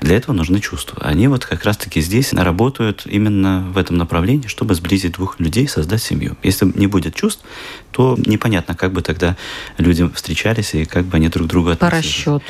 Для 0.01 0.17
этого 0.17 0.35
нужны 0.35 0.61
чувства. 0.61 0.99
Они 1.03 1.29
вот 1.29 1.45
как 1.45 1.65
раз-таки 1.65 2.01
здесь 2.01 2.33
работают 2.33 3.03
именно 3.07 3.67
в 3.73 3.79
этом 3.79 3.97
направлении, 3.97 4.49
чтобы 4.49 4.75
сблизить 4.75 5.13
двух 5.13 5.39
людей, 5.41 5.69
создать 5.69 6.03
семью. 6.03 6.37
Если 6.43 6.71
не 6.75 6.87
будет 6.87 7.15
чувств, 7.15 7.43
то 7.91 8.17
непонятно, 8.27 8.75
как 8.75 8.93
бы 8.93 9.03
тогда 9.03 9.37
люди 9.79 10.09
встречались 10.15 10.75
и 10.75 10.85
как 10.85 11.05
бы 11.07 11.17
они 11.17 11.29
друг 11.29 11.47
друга 11.47 11.73
относились. 11.73 12.25
По 12.25 12.35
расчету. 12.35 12.43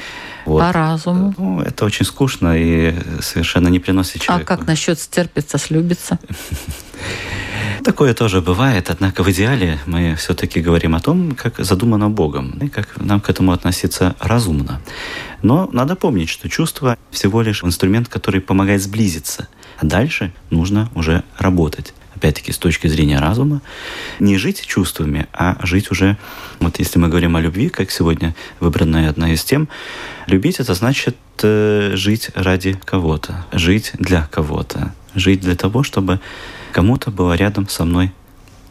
Вот. 0.46 0.61
По 0.61 0.72
разуму. 0.72 1.35
Ну, 1.37 1.61
это 1.61 1.85
очень 1.85 2.05
скучно 2.05 2.57
и 2.57 2.94
совершенно 3.20 3.68
не 3.68 3.79
приносит 3.79 4.22
человеку. 4.22 4.53
А 4.53 4.57
как 4.57 4.66
насчет 4.66 4.98
стерпится, 4.98 5.59
слюбится? 5.59 6.18
Такое 7.85 8.12
тоже 8.12 8.42
бывает, 8.42 8.90
однако 8.90 9.22
в 9.22 9.31
идеале 9.31 9.79
мы 9.87 10.14
все-таки 10.16 10.61
говорим 10.61 10.94
о 10.94 11.00
том, 11.00 11.33
как 11.33 11.59
задумано 11.59 12.11
Богом, 12.11 12.59
и 12.61 12.68
как 12.68 13.00
нам 13.00 13.20
к 13.20 13.31
этому 13.31 13.53
относиться 13.53 14.16
разумно. 14.20 14.83
Но 15.42 15.68
надо 15.72 15.96
помнить, 15.96 16.29
что 16.29 16.48
чувство 16.50 16.98
всего 17.11 17.40
лишь 17.40 17.64
инструмент, 17.64 18.09
который 18.09 18.42
помогает 18.42 18.83
сблизиться. 18.83 19.48
А 19.79 19.87
дальше 19.87 20.33
нужно 20.50 20.90
уже 20.94 21.24
работать 21.38 21.94
опять-таки, 22.20 22.52
с 22.52 22.59
точки 22.59 22.87
зрения 22.87 23.18
разума, 23.18 23.62
не 24.20 24.37
жить 24.37 24.66
чувствами, 24.66 25.26
а 25.33 25.56
жить 25.62 25.90
уже, 25.90 26.16
вот 26.61 26.78
если 26.78 26.98
мы 26.98 27.09
говорим 27.09 27.35
о 27.37 27.40
любви, 27.40 27.70
как 27.70 27.90
сегодня 27.90 28.35
выбранная 28.61 29.09
одна 29.09 29.33
из 29.33 29.42
тем, 29.42 29.68
любить 30.26 30.61
это 30.61 30.74
значит 30.74 31.16
э, 31.42 31.92
жить 31.94 32.30
ради 32.35 32.78
кого-то, 32.85 33.46
жить 33.52 33.92
для 33.98 34.28
кого-то, 34.30 34.94
жить 35.14 35.40
для 35.40 35.56
того, 35.56 35.83
чтобы 35.83 36.20
Кому-то 36.72 37.11
было 37.11 37.33
рядом 37.33 37.68
со 37.68 37.85
мной 37.85 38.12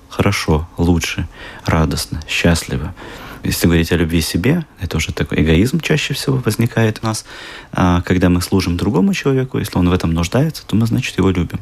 хорошо, 0.10 0.68
лучше, 0.78 1.28
радостно, 1.66 2.22
счастливо. 2.28 2.94
Если 3.44 3.68
говорить 3.68 3.92
о 3.92 3.96
любви 3.96 4.22
себе, 4.22 4.66
это 4.82 4.98
уже 4.98 5.14
такой 5.14 5.42
эгоизм 5.42 5.80
чаще 5.80 6.14
всего 6.14 6.38
возникает 6.38 7.00
у 7.02 7.06
нас. 7.06 7.26
А 7.72 8.02
когда 8.02 8.30
мы 8.30 8.42
служим 8.42 8.76
другому 8.76 9.14
человеку, 9.14 9.60
если 9.60 9.78
он 9.78 9.90
в 9.90 9.94
этом 9.94 10.14
нуждается, 10.14 10.66
то 10.66 10.76
мы, 10.76 10.86
значит, 10.86 11.18
его 11.18 11.30
любим. 11.30 11.60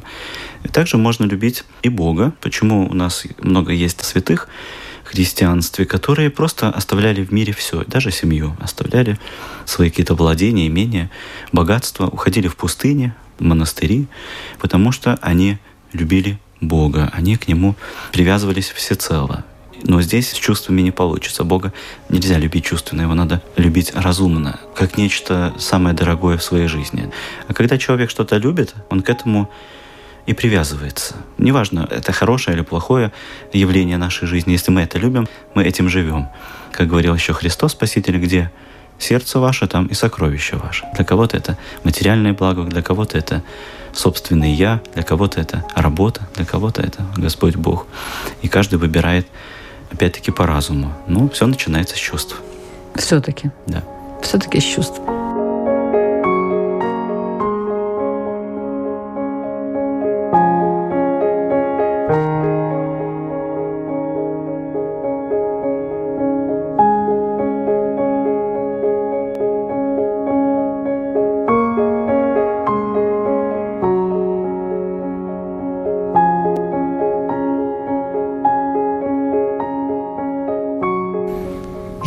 И 0.64 0.68
также 0.68 0.96
можно 0.96 1.24
любить 1.24 1.64
и 1.82 1.88
Бога. 1.88 2.32
Почему 2.40 2.88
у 2.88 2.94
нас 2.94 3.24
много 3.40 3.72
есть 3.72 4.04
святых 4.04 4.48
в 5.04 5.08
христианстве, 5.10 5.86
которые 5.86 6.30
просто 6.30 6.68
оставляли 6.68 7.24
в 7.24 7.32
мире 7.32 7.52
все, 7.52 7.84
даже 7.84 8.10
семью, 8.10 8.56
оставляли 8.60 9.18
свои 9.64 9.88
какие-то 9.88 10.14
владения, 10.14 10.66
имения, 10.66 11.10
богатства, 11.52 12.06
уходили 12.06 12.48
в 12.48 12.56
пустыни, 12.56 13.14
в 13.38 13.44
монастыри, 13.44 14.08
потому 14.58 14.92
что 14.92 15.18
они 15.22 15.58
любили 15.92 16.38
Бога, 16.60 17.10
они 17.14 17.36
к 17.36 17.48
Нему 17.48 17.76
привязывались 18.12 18.68
всецело. 18.68 19.44
Но 19.84 20.02
здесь 20.02 20.30
с 20.30 20.34
чувствами 20.34 20.80
не 20.82 20.90
получится. 20.90 21.44
Бога 21.44 21.72
нельзя 22.08 22.38
любить 22.38 22.64
чувственно, 22.64 23.02
его 23.02 23.14
надо 23.14 23.42
любить 23.56 23.92
разумно, 23.94 24.58
как 24.74 24.98
нечто 24.98 25.54
самое 25.58 25.94
дорогое 25.94 26.36
в 26.36 26.42
своей 26.42 26.66
жизни. 26.66 27.10
А 27.46 27.54
когда 27.54 27.78
человек 27.78 28.10
что-то 28.10 28.36
любит, 28.36 28.74
он 28.90 29.02
к 29.02 29.10
этому 29.10 29.50
и 30.26 30.34
привязывается. 30.34 31.16
Неважно, 31.38 31.88
это 31.90 32.12
хорошее 32.12 32.56
или 32.56 32.62
плохое 32.62 33.12
явление 33.52 33.96
нашей 33.96 34.28
жизни. 34.28 34.52
Если 34.52 34.70
мы 34.70 34.82
это 34.82 34.98
любим, 34.98 35.26
мы 35.54 35.64
этим 35.64 35.88
живем. 35.88 36.28
Как 36.70 36.86
говорил 36.86 37.14
еще 37.14 37.32
Христос 37.32 37.72
Спаситель, 37.72 38.18
где 38.18 38.50
сердце 38.98 39.38
ваше, 39.38 39.66
там 39.66 39.86
и 39.86 39.94
сокровище 39.94 40.56
ваше. 40.56 40.84
Для 40.94 41.04
кого-то 41.04 41.36
это 41.36 41.56
материальное 41.82 42.34
благо, 42.34 42.64
для 42.64 42.82
кого-то 42.82 43.16
это 43.16 43.42
собственный 43.94 44.52
я, 44.52 44.82
для 44.94 45.02
кого-то 45.02 45.40
это 45.40 45.64
работа, 45.74 46.28
для 46.34 46.44
кого-то 46.44 46.82
это 46.82 47.06
Господь 47.16 47.56
Бог. 47.56 47.86
И 48.42 48.48
каждый 48.48 48.78
выбирает, 48.78 49.26
опять-таки, 49.90 50.30
по 50.30 50.46
разуму. 50.46 50.92
Ну, 51.06 51.28
все 51.28 51.46
начинается 51.46 51.96
с 51.96 51.98
чувств. 51.98 52.40
Все-таки. 52.94 53.50
Да. 53.66 53.82
Все-таки 54.22 54.60
с 54.60 54.64
чувств. 54.64 55.00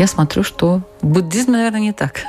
Я 0.02 0.08
смотрю, 0.08 0.42
что 0.42 0.82
в 1.04 1.06
буддизме, 1.06 1.58
наверное, 1.58 1.80
не 1.80 1.94
так. 1.94 2.22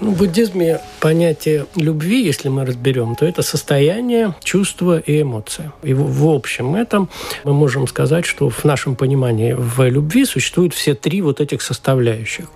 Ну, 0.00 0.12
в 0.12 0.16
буддизме 0.16 0.80
понятие 0.98 1.66
любви, 1.76 2.24
если 2.24 2.48
мы 2.48 2.64
разберем, 2.64 3.16
то 3.16 3.26
это 3.26 3.42
состояние, 3.42 4.34
чувство 4.42 4.98
и 4.98 5.20
эмоция. 5.20 5.74
И 5.82 5.92
в, 5.92 6.10
в 6.10 6.28
общем 6.30 6.74
этом 6.74 7.10
мы 7.44 7.52
можем 7.52 7.86
сказать, 7.86 8.24
что 8.24 8.48
в 8.48 8.64
нашем 8.64 8.96
понимании 8.96 9.52
в 9.52 9.86
любви 9.90 10.24
существуют 10.24 10.72
все 10.72 10.94
три 10.94 11.20
вот 11.20 11.42
этих 11.42 11.60
составляющих. 11.60 12.46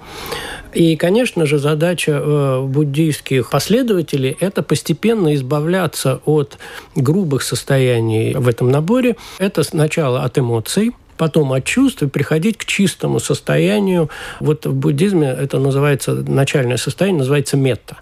И, 0.73 0.97
конечно 0.97 1.45
же, 1.45 1.59
задача 1.59 2.13
э, 2.13 2.63
буддийских 2.63 3.51
последователей– 3.51 4.35
это 4.41 4.63
постепенно 4.63 5.35
избавляться 5.35 6.23
от 6.25 6.57
грубых 6.97 7.43
состояний 7.43 8.33
в 8.33 8.49
этом 8.49 8.71
наборе. 8.71 9.17
Это 9.39 9.65
сначала 9.65 10.23
от 10.23 10.39
эмоций, 10.39 10.93
потом 11.23 11.53
от 11.53 11.65
чувств 11.65 12.03
и 12.03 12.09
приходить 12.09 12.59
к 12.59 12.65
чистому 12.65 13.21
состоянию. 13.21 14.11
Вот 14.41 14.67
в 14.67 14.75
буддизме 14.75 15.29
это 15.29 15.61
называется, 15.61 16.15
начальное 16.15 16.79
состояние 16.79 17.21
называется 17.21 17.57
мета. 17.57 17.99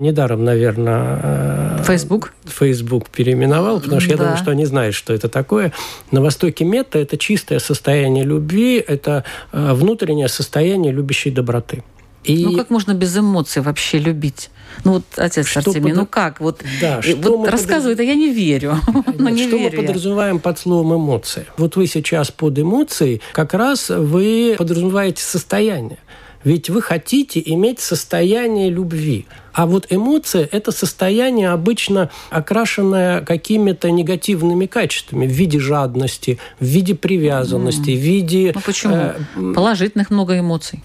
Недаром, 0.00 0.44
наверное, 0.44 1.80
Facebook. 1.84 2.32
Facebook 2.44 3.08
переименовал, 3.08 3.80
потому 3.80 4.00
что 4.00 4.10
я 4.10 4.16
да. 4.16 4.24
думаю, 4.24 4.38
что 4.38 4.50
они 4.50 4.64
знают, 4.64 4.96
что 4.96 5.14
это 5.14 5.28
такое. 5.28 5.72
На 6.10 6.20
Востоке 6.20 6.64
мета– 6.64 6.98
это 7.04 7.16
чистое 7.16 7.60
состояние 7.60 8.24
любви, 8.24 8.84
это 8.84 9.22
э, 9.52 9.72
внутреннее 9.72 10.26
состояние 10.26 10.90
любящей 10.92 11.30
доброты. 11.30 11.84
И... 12.26 12.44
Ну 12.44 12.56
как 12.56 12.70
можно 12.70 12.92
без 12.92 13.16
эмоций 13.16 13.62
вообще 13.62 13.98
любить? 13.98 14.50
Ну 14.84 14.94
вот, 14.94 15.04
отец 15.16 15.46
что 15.46 15.60
Артемий, 15.60 15.90
под... 15.90 15.96
ну 15.96 16.06
как? 16.06 16.40
Вот, 16.40 16.62
да, 16.80 17.00
что 17.02 17.16
вот 17.16 17.48
рассказывает, 17.48 17.98
под... 17.98 18.04
а 18.04 18.08
я 18.08 18.14
не 18.14 18.32
верю. 18.32 18.78
ну, 19.18 19.28
не 19.28 19.46
что 19.46 19.56
верю 19.56 19.80
мы 19.80 19.86
подразумеваем 19.86 20.38
под 20.38 20.58
словом 20.58 20.96
эмоции? 20.96 21.46
Вот 21.56 21.76
вы 21.76 21.86
сейчас 21.86 22.30
под 22.30 22.58
эмоцией, 22.58 23.22
как 23.32 23.54
раз 23.54 23.90
вы 23.90 24.54
подразумеваете 24.58 25.22
состояние. 25.22 25.98
Ведь 26.44 26.70
вы 26.70 26.80
хотите 26.80 27.42
иметь 27.44 27.80
состояние 27.80 28.70
любви. 28.70 29.26
А 29.52 29.66
вот 29.66 29.86
эмоция– 29.90 30.48
это 30.52 30.70
состояние, 30.70 31.50
обычно 31.50 32.10
окрашенное 32.30 33.22
какими-то 33.22 33.90
негативными 33.90 34.66
качествами 34.66 35.26
в 35.26 35.30
виде 35.30 35.58
жадности, 35.58 36.38
в 36.60 36.64
виде 36.64 36.94
привязанности, 36.94 37.90
mm. 37.90 37.96
в 37.96 38.00
виде… 38.00 38.52
Ну 38.54 38.60
почему? 38.60 38.94
Э, 38.94 39.16
Положительных 39.54 40.10
много 40.10 40.38
эмоций 40.38 40.84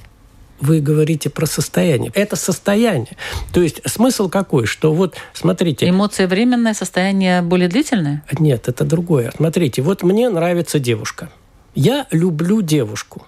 вы 0.61 0.79
говорите 0.79 1.29
про 1.29 1.45
состояние. 1.45 2.11
Это 2.13 2.35
состояние. 2.35 3.17
То 3.53 3.61
есть 3.61 3.81
смысл 3.85 4.29
какой? 4.29 4.65
Что 4.65 4.93
вот, 4.93 5.15
смотрите... 5.33 5.89
Эмоция 5.89 6.27
временное, 6.27 6.73
состояние 6.73 7.41
более 7.41 7.67
длительное? 7.67 8.23
Нет, 8.39 8.67
это 8.67 8.85
другое. 8.85 9.33
Смотрите, 9.35 9.81
вот 9.81 10.03
мне 10.03 10.29
нравится 10.29 10.79
девушка. 10.79 11.29
Я 11.73 12.05
люблю 12.11 12.61
девушку. 12.61 13.25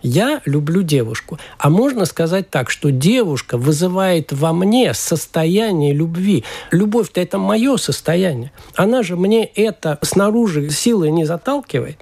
Я 0.00 0.40
люблю 0.44 0.82
девушку. 0.82 1.38
А 1.58 1.70
можно 1.70 2.04
сказать 2.04 2.50
так, 2.50 2.70
что 2.70 2.92
девушка 2.92 3.58
вызывает 3.58 4.32
во 4.32 4.52
мне 4.52 4.94
состояние 4.94 5.92
любви. 5.92 6.44
Любовь-то 6.70 7.20
это 7.20 7.38
мое 7.38 7.76
состояние. 7.78 8.52
Она 8.76 9.02
же 9.02 9.16
мне 9.16 9.44
это 9.44 9.98
снаружи 10.02 10.70
силой 10.70 11.10
не 11.10 11.24
заталкивает. 11.24 11.98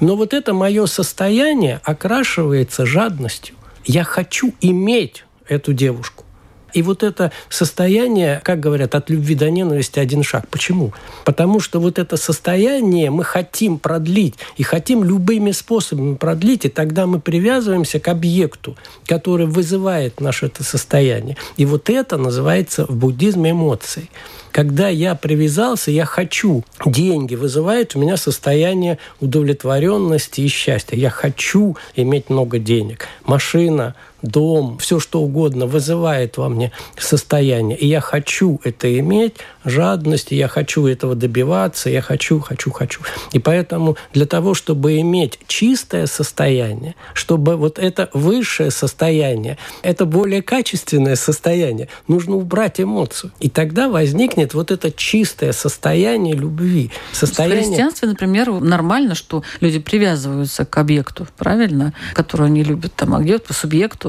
Но 0.00 0.16
вот 0.16 0.34
это 0.34 0.52
мое 0.52 0.86
состояние 0.86 1.80
окрашивается 1.84 2.86
жадностью. 2.86 3.54
Я 3.90 4.04
хочу 4.04 4.52
иметь 4.60 5.24
эту 5.48 5.72
девушку. 5.72 6.26
И 6.74 6.82
вот 6.82 7.02
это 7.02 7.32
состояние, 7.48 8.40
как 8.44 8.60
говорят, 8.60 8.94
от 8.94 9.10
любви 9.10 9.34
до 9.34 9.50
ненависти 9.50 9.98
один 9.98 10.22
шаг. 10.22 10.46
Почему? 10.48 10.92
Потому 11.24 11.60
что 11.60 11.80
вот 11.80 11.98
это 11.98 12.16
состояние 12.16 13.10
мы 13.10 13.24
хотим 13.24 13.78
продлить 13.78 14.34
и 14.56 14.62
хотим 14.62 15.04
любыми 15.04 15.52
способами 15.52 16.14
продлить, 16.14 16.64
и 16.64 16.68
тогда 16.68 17.06
мы 17.06 17.20
привязываемся 17.20 18.00
к 18.00 18.08
объекту, 18.08 18.76
который 19.06 19.46
вызывает 19.46 20.20
наше 20.20 20.46
это 20.46 20.64
состояние. 20.64 21.36
И 21.56 21.64
вот 21.64 21.90
это 21.90 22.16
называется 22.16 22.84
в 22.86 22.96
буддизме 22.96 23.50
эмоцией. 23.52 24.10
Когда 24.52 24.88
я 24.88 25.14
привязался, 25.14 25.90
я 25.90 26.04
хочу. 26.04 26.64
Деньги 26.84 27.34
вызывают 27.34 27.94
у 27.94 28.00
меня 28.00 28.16
состояние 28.16 28.98
удовлетворенности 29.20 30.40
и 30.40 30.48
счастья. 30.48 30.96
Я 30.96 31.10
хочу 31.10 31.76
иметь 31.94 32.30
много 32.30 32.58
денег. 32.58 33.06
Машина, 33.24 33.94
дом, 34.22 34.78
все 34.78 34.98
что 35.00 35.20
угодно 35.20 35.66
вызывает 35.66 36.36
во 36.36 36.48
мне 36.48 36.72
состояние. 36.96 37.78
И 37.78 37.86
я 37.86 38.00
хочу 38.00 38.60
это 38.64 38.98
иметь, 38.98 39.36
жадность, 39.64 40.32
и 40.32 40.36
я 40.36 40.48
хочу 40.48 40.86
этого 40.86 41.14
добиваться, 41.14 41.90
я 41.90 42.02
хочу, 42.02 42.40
хочу, 42.40 42.70
хочу. 42.70 43.00
И 43.32 43.38
поэтому 43.38 43.96
для 44.12 44.26
того, 44.26 44.54
чтобы 44.54 45.00
иметь 45.00 45.38
чистое 45.46 46.06
состояние, 46.06 46.94
чтобы 47.14 47.56
вот 47.56 47.78
это 47.78 48.08
высшее 48.12 48.70
состояние, 48.70 49.58
это 49.82 50.04
более 50.04 50.42
качественное 50.42 51.16
состояние, 51.16 51.88
нужно 52.08 52.36
убрать 52.36 52.80
эмоцию. 52.80 53.32
И 53.40 53.48
тогда 53.48 53.88
возникнет 53.88 54.54
вот 54.54 54.70
это 54.70 54.90
чистое 54.90 55.52
состояние 55.52 56.34
любви. 56.34 56.90
Состояние... 57.12 57.62
В 57.62 57.66
христианстве, 57.66 58.08
например, 58.08 58.50
нормально, 58.50 59.14
что 59.14 59.42
люди 59.60 59.78
привязываются 59.78 60.64
к 60.64 60.76
объекту, 60.78 61.26
правильно, 61.36 61.92
который 62.14 62.46
они 62.46 62.62
любят, 62.62 62.92
там, 62.94 63.14
а 63.14 63.20
где-то 63.20 63.48
по 63.48 63.54
субъекту, 63.54 64.07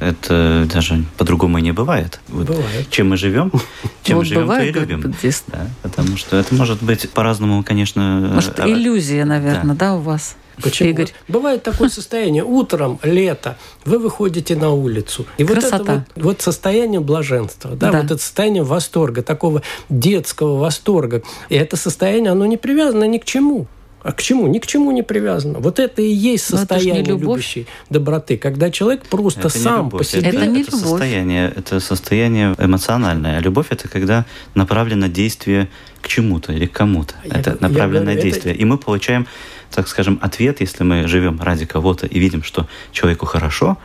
это 0.00 0.66
даже 0.72 1.04
по-другому 1.16 1.58
и 1.58 1.62
не 1.62 1.72
бывает. 1.72 2.20
Вот 2.28 2.46
бывает. 2.46 2.88
Чем 2.90 3.10
мы 3.10 3.16
живем, 3.16 3.52
чем 4.02 4.16
вот 4.16 4.22
мы 4.22 4.24
живем, 4.24 4.42
бывает, 4.42 4.74
то 4.74 4.78
и 4.78 4.82
любим. 4.82 5.14
Да, 5.48 5.66
потому 5.82 6.16
что 6.16 6.36
это 6.36 6.54
может 6.54 6.82
быть 6.82 7.10
по-разному, 7.10 7.62
конечно. 7.64 8.30
Может, 8.32 8.60
а... 8.60 8.68
иллюзия, 8.68 9.24
наверное, 9.24 9.74
да, 9.74 9.86
да 9.86 9.94
у 9.94 10.00
вас? 10.00 10.36
Почему? 10.62 10.90
Игорь. 10.90 11.08
Бывает 11.28 11.62
такое 11.62 11.88
состояние. 11.90 12.44
Утром, 12.44 12.98
лето, 13.02 13.56
вы 13.84 13.98
выходите 13.98 14.56
на 14.56 14.70
улицу. 14.70 15.26
И 15.38 15.44
Красота. 15.44 15.78
вот 15.78 15.82
это 15.82 16.04
вот, 16.16 16.24
вот 16.24 16.42
состояние 16.42 17.00
блаженства, 17.00 17.70
да, 17.70 17.90
да, 17.90 18.02
вот 18.02 18.06
это 18.06 18.18
состояние 18.18 18.62
восторга, 18.62 19.22
такого 19.22 19.62
детского 19.88 20.58
восторга. 20.58 21.22
И 21.48 21.54
это 21.54 21.76
состояние, 21.76 22.32
оно 22.32 22.46
не 22.46 22.56
привязано 22.56 23.04
ни 23.04 23.18
к 23.18 23.24
чему. 23.24 23.66
А 24.02 24.12
к 24.12 24.22
чему? 24.22 24.46
Ни 24.46 24.58
к 24.58 24.66
чему 24.66 24.90
не 24.92 25.02
привязано. 25.02 25.58
Вот 25.58 25.78
это 25.78 26.00
и 26.00 26.10
есть 26.10 26.44
состояние 26.44 27.04
любящей 27.04 27.66
доброты, 27.90 28.38
когда 28.38 28.70
человек 28.70 29.06
просто 29.06 29.40
это 29.40 29.50
сам 29.50 29.90
по 29.90 30.02
себе. 30.02 30.28
Это, 30.28 30.38
это 30.38 30.46
не 30.46 30.62
это 30.62 30.70
любовь. 30.70 30.88
состояние, 30.88 31.52
это 31.54 31.80
состояние 31.80 32.54
эмоциональное. 32.58 33.38
А 33.38 33.40
любовь 33.40 33.66
это 33.70 33.88
когда 33.88 34.24
направлено 34.54 35.08
действие 35.08 35.68
к 36.00 36.08
чему-то 36.08 36.52
или 36.52 36.66
к 36.66 36.72
кому-то. 36.72 37.14
это 37.24 37.58
направленное 37.60 38.14
говорю, 38.14 38.22
действие. 38.22 38.54
Это... 38.54 38.62
И 38.62 38.64
мы 38.64 38.78
получаем, 38.78 39.26
так 39.70 39.86
скажем, 39.86 40.18
ответ, 40.22 40.60
если 40.60 40.82
мы 40.82 41.06
живем 41.06 41.40
ради 41.40 41.66
кого-то 41.66 42.06
и 42.06 42.18
видим, 42.18 42.42
что 42.42 42.66
человеку 42.92 43.26
хорошо 43.26 43.76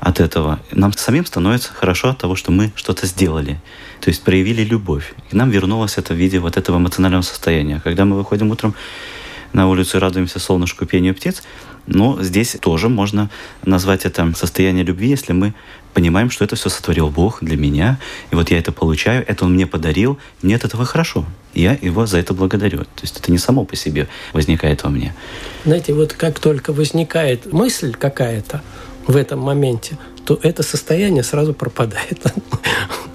от 0.00 0.20
этого, 0.20 0.60
нам 0.72 0.92
самим 0.92 1.24
становится 1.24 1.72
хорошо 1.72 2.10
от 2.10 2.18
того, 2.18 2.34
что 2.34 2.50
мы 2.50 2.72
что-то 2.74 3.06
сделали. 3.06 3.60
То 4.00 4.08
есть 4.08 4.22
проявили 4.22 4.64
любовь. 4.64 5.14
И 5.30 5.36
нам 5.36 5.50
вернулось 5.50 5.98
это 5.98 6.14
в 6.14 6.16
виде 6.16 6.38
вот 6.38 6.56
этого 6.56 6.78
эмоционального 6.78 7.22
состояния. 7.22 7.80
Когда 7.84 8.04
мы 8.04 8.16
выходим 8.16 8.50
утром 8.50 8.74
на 9.52 9.68
улицу 9.68 9.96
и 9.96 10.00
радуемся 10.00 10.38
солнышку, 10.38 10.86
пению 10.86 11.14
птиц. 11.14 11.42
Но 11.86 12.22
здесь 12.22 12.56
тоже 12.60 12.88
можно 12.88 13.30
назвать 13.64 14.04
это 14.04 14.32
состояние 14.36 14.84
любви, 14.84 15.08
если 15.08 15.32
мы 15.32 15.54
понимаем, 15.92 16.30
что 16.30 16.44
это 16.44 16.54
все 16.56 16.68
сотворил 16.68 17.08
Бог 17.08 17.42
для 17.42 17.56
меня, 17.56 17.98
и 18.30 18.36
вот 18.36 18.50
я 18.50 18.58
это 18.58 18.70
получаю, 18.70 19.24
это 19.26 19.44
Он 19.44 19.54
мне 19.54 19.66
подарил, 19.66 20.18
мне 20.42 20.56
от 20.56 20.64
этого 20.64 20.84
хорошо. 20.84 21.24
Я 21.52 21.76
его 21.80 22.06
за 22.06 22.18
это 22.18 22.32
благодарю. 22.32 22.78
То 22.78 23.02
есть 23.02 23.18
это 23.18 23.32
не 23.32 23.38
само 23.38 23.64
по 23.64 23.74
себе 23.74 24.06
возникает 24.32 24.84
во 24.84 24.90
мне. 24.90 25.14
Знаете, 25.64 25.92
вот 25.94 26.12
как 26.12 26.38
только 26.38 26.72
возникает 26.72 27.52
мысль 27.52 27.92
какая-то 27.92 28.62
в 29.06 29.16
этом 29.16 29.40
моменте, 29.40 29.98
то 30.24 30.38
это 30.42 30.62
состояние 30.62 31.24
сразу 31.24 31.54
пропадает. 31.54 32.22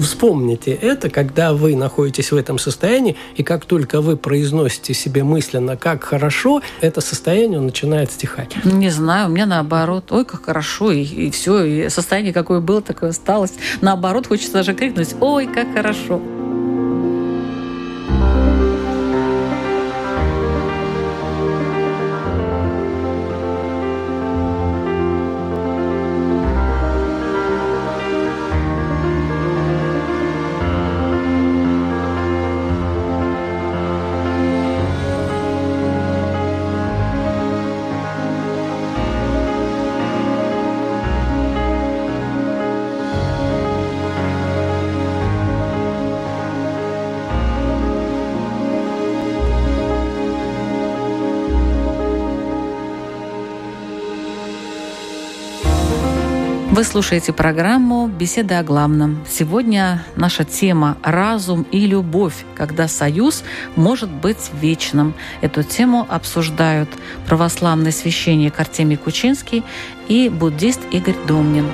вспомните 0.00 0.72
это, 0.72 1.10
когда 1.10 1.52
вы 1.52 1.76
находитесь 1.76 2.32
в 2.32 2.36
этом 2.36 2.58
состоянии, 2.58 3.16
и 3.36 3.42
как 3.42 3.64
только 3.64 4.00
вы 4.00 4.16
произносите 4.16 4.94
себе 4.94 5.24
мысленно, 5.24 5.76
как 5.76 6.04
хорошо, 6.04 6.62
это 6.80 7.00
состояние 7.00 7.60
начинает 7.60 8.10
стихать. 8.10 8.56
Не 8.64 8.90
знаю, 8.90 9.28
у 9.28 9.30
меня 9.30 9.46
наоборот. 9.46 10.10
Ой, 10.10 10.24
как 10.24 10.44
хорошо, 10.44 10.90
и, 10.90 11.02
и 11.02 11.30
все, 11.30 11.64
и 11.64 11.88
состояние 11.88 12.32
какое 12.32 12.60
было, 12.60 12.82
такое 12.82 13.10
осталось. 13.10 13.52
Наоборот, 13.80 14.26
хочется 14.26 14.52
даже 14.52 14.74
крикнуть, 14.74 15.14
ой, 15.20 15.46
как 15.46 15.72
хорошо. 15.74 16.20
Вы 56.80 56.84
слушаете 56.84 57.34
программу 57.34 58.06
«Беседы 58.08 58.54
о 58.54 58.62
главном». 58.62 59.22
Сегодня 59.28 60.02
наша 60.16 60.44
тема 60.44 60.96
«Разум 61.02 61.66
и 61.70 61.86
любовь. 61.86 62.46
Когда 62.54 62.88
союз 62.88 63.44
может 63.76 64.08
быть 64.08 64.50
вечным». 64.62 65.12
Эту 65.42 65.62
тему 65.62 66.06
обсуждают 66.08 66.88
православный 67.26 67.92
священник 67.92 68.58
Артемий 68.58 68.96
Кучинский 68.96 69.62
и 70.08 70.30
буддист 70.30 70.80
Игорь 70.90 71.16
Домнин. 71.28 71.66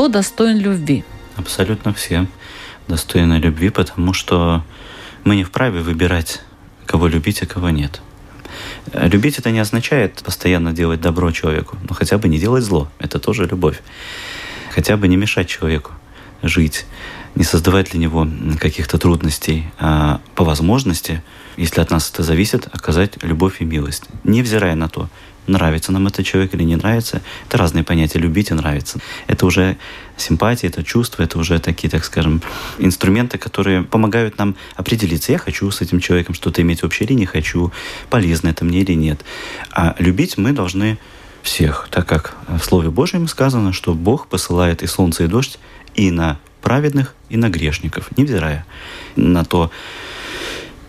Кто 0.00 0.08
достоин 0.08 0.56
любви? 0.56 1.04
Абсолютно 1.36 1.92
все 1.92 2.26
достойны 2.88 3.34
любви, 3.34 3.68
потому 3.68 4.14
что 4.14 4.64
мы 5.24 5.36
не 5.36 5.44
вправе 5.44 5.80
выбирать, 5.80 6.40
кого 6.86 7.06
любить, 7.06 7.42
а 7.42 7.46
кого 7.46 7.68
нет. 7.68 8.00
Любить 8.94 9.38
это 9.38 9.50
не 9.50 9.58
означает 9.58 10.22
постоянно 10.24 10.72
делать 10.72 11.02
добро 11.02 11.30
человеку, 11.32 11.76
но 11.86 11.94
хотя 11.94 12.16
бы 12.16 12.28
не 12.28 12.38
делать 12.38 12.64
зло. 12.64 12.88
Это 12.98 13.18
тоже 13.18 13.44
любовь. 13.44 13.82
Хотя 14.74 14.96
бы 14.96 15.06
не 15.06 15.18
мешать 15.18 15.48
человеку 15.48 15.92
жить, 16.42 16.86
не 17.34 17.44
создавать 17.44 17.90
для 17.90 18.00
него 18.00 18.26
каких-то 18.58 18.96
трудностей, 18.96 19.66
а 19.78 20.22
по 20.34 20.44
возможности, 20.44 21.22
если 21.58 21.82
от 21.82 21.90
нас 21.90 22.10
это 22.10 22.22
зависит, 22.22 22.68
оказать 22.72 23.22
любовь 23.22 23.60
и 23.60 23.66
милость, 23.66 24.04
невзирая 24.24 24.76
на 24.76 24.88
то, 24.88 25.10
нравится 25.46 25.92
нам 25.92 26.06
этот 26.06 26.26
человек 26.26 26.54
или 26.54 26.62
не 26.62 26.76
нравится. 26.76 27.22
Это 27.48 27.58
разные 27.58 27.84
понятия. 27.84 28.18
Любить 28.18 28.50
и 28.50 28.54
нравится. 28.54 29.00
Это 29.26 29.46
уже 29.46 29.76
симпатия, 30.16 30.68
это 30.68 30.84
чувство, 30.84 31.22
это 31.22 31.38
уже 31.38 31.58
такие, 31.58 31.88
так 31.88 32.04
скажем, 32.04 32.42
инструменты, 32.78 33.38
которые 33.38 33.82
помогают 33.82 34.38
нам 34.38 34.54
определиться, 34.76 35.32
я 35.32 35.38
хочу 35.38 35.70
с 35.70 35.80
этим 35.80 36.00
человеком 36.00 36.34
что-то 36.34 36.62
иметь 36.62 36.84
общее 36.84 37.08
или 37.08 37.14
не 37.14 37.26
хочу, 37.26 37.72
полезно 38.10 38.48
это 38.48 38.64
мне 38.64 38.80
или 38.80 38.92
нет. 38.92 39.24
А 39.72 39.94
любить 39.98 40.36
мы 40.36 40.52
должны 40.52 40.98
всех, 41.42 41.88
так 41.90 42.06
как 42.06 42.36
в 42.48 42.60
Слове 42.60 42.90
Божьем 42.90 43.26
сказано, 43.28 43.72
что 43.72 43.94
Бог 43.94 44.26
посылает 44.26 44.82
и 44.82 44.86
солнце, 44.86 45.24
и 45.24 45.26
дождь 45.26 45.58
и 45.94 46.10
на 46.10 46.38
праведных, 46.60 47.14
и 47.30 47.36
на 47.36 47.48
грешников, 47.48 48.16
невзирая 48.16 48.66
на 49.16 49.44
то, 49.44 49.70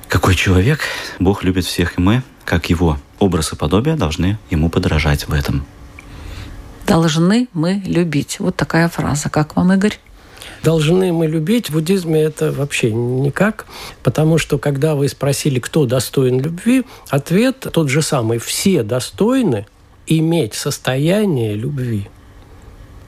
какой 0.08 0.36
человек, 0.36 0.82
Бог 1.20 1.44
любит 1.44 1.66
всех, 1.66 1.98
и 1.98 2.02
мы, 2.02 2.24
как 2.44 2.70
его 2.70 3.00
образ 3.22 3.54
и 3.54 3.56
подобие, 3.56 3.96
должны 3.96 4.38
ему 4.50 4.70
подражать 4.70 5.28
в 5.28 5.34
этом. 5.34 5.66
Должны 6.88 7.48
мы 7.54 7.82
любить. 7.86 8.40
Вот 8.40 8.56
такая 8.56 8.90
фраза. 8.90 9.30
Как 9.30 9.56
вам, 9.56 9.72
Игорь? 9.74 9.98
Должны 10.64 11.14
мы 11.14 11.28
любить. 11.28 11.70
В 11.70 11.74
буддизме 11.74 12.22
это 12.22 12.52
вообще 12.52 12.92
никак, 12.92 13.66
потому 14.04 14.38
что 14.38 14.58
когда 14.58 14.96
вы 14.96 15.08
спросили, 15.08 15.60
кто 15.60 15.86
достоин 15.86 16.40
любви, 16.40 16.84
ответ 17.10 17.68
тот 17.72 17.90
же 17.90 18.02
самый. 18.02 18.40
Все 18.40 18.84
достойны 18.84 19.68
иметь 20.08 20.54
состояние 20.54 21.56
любви. 21.56 22.10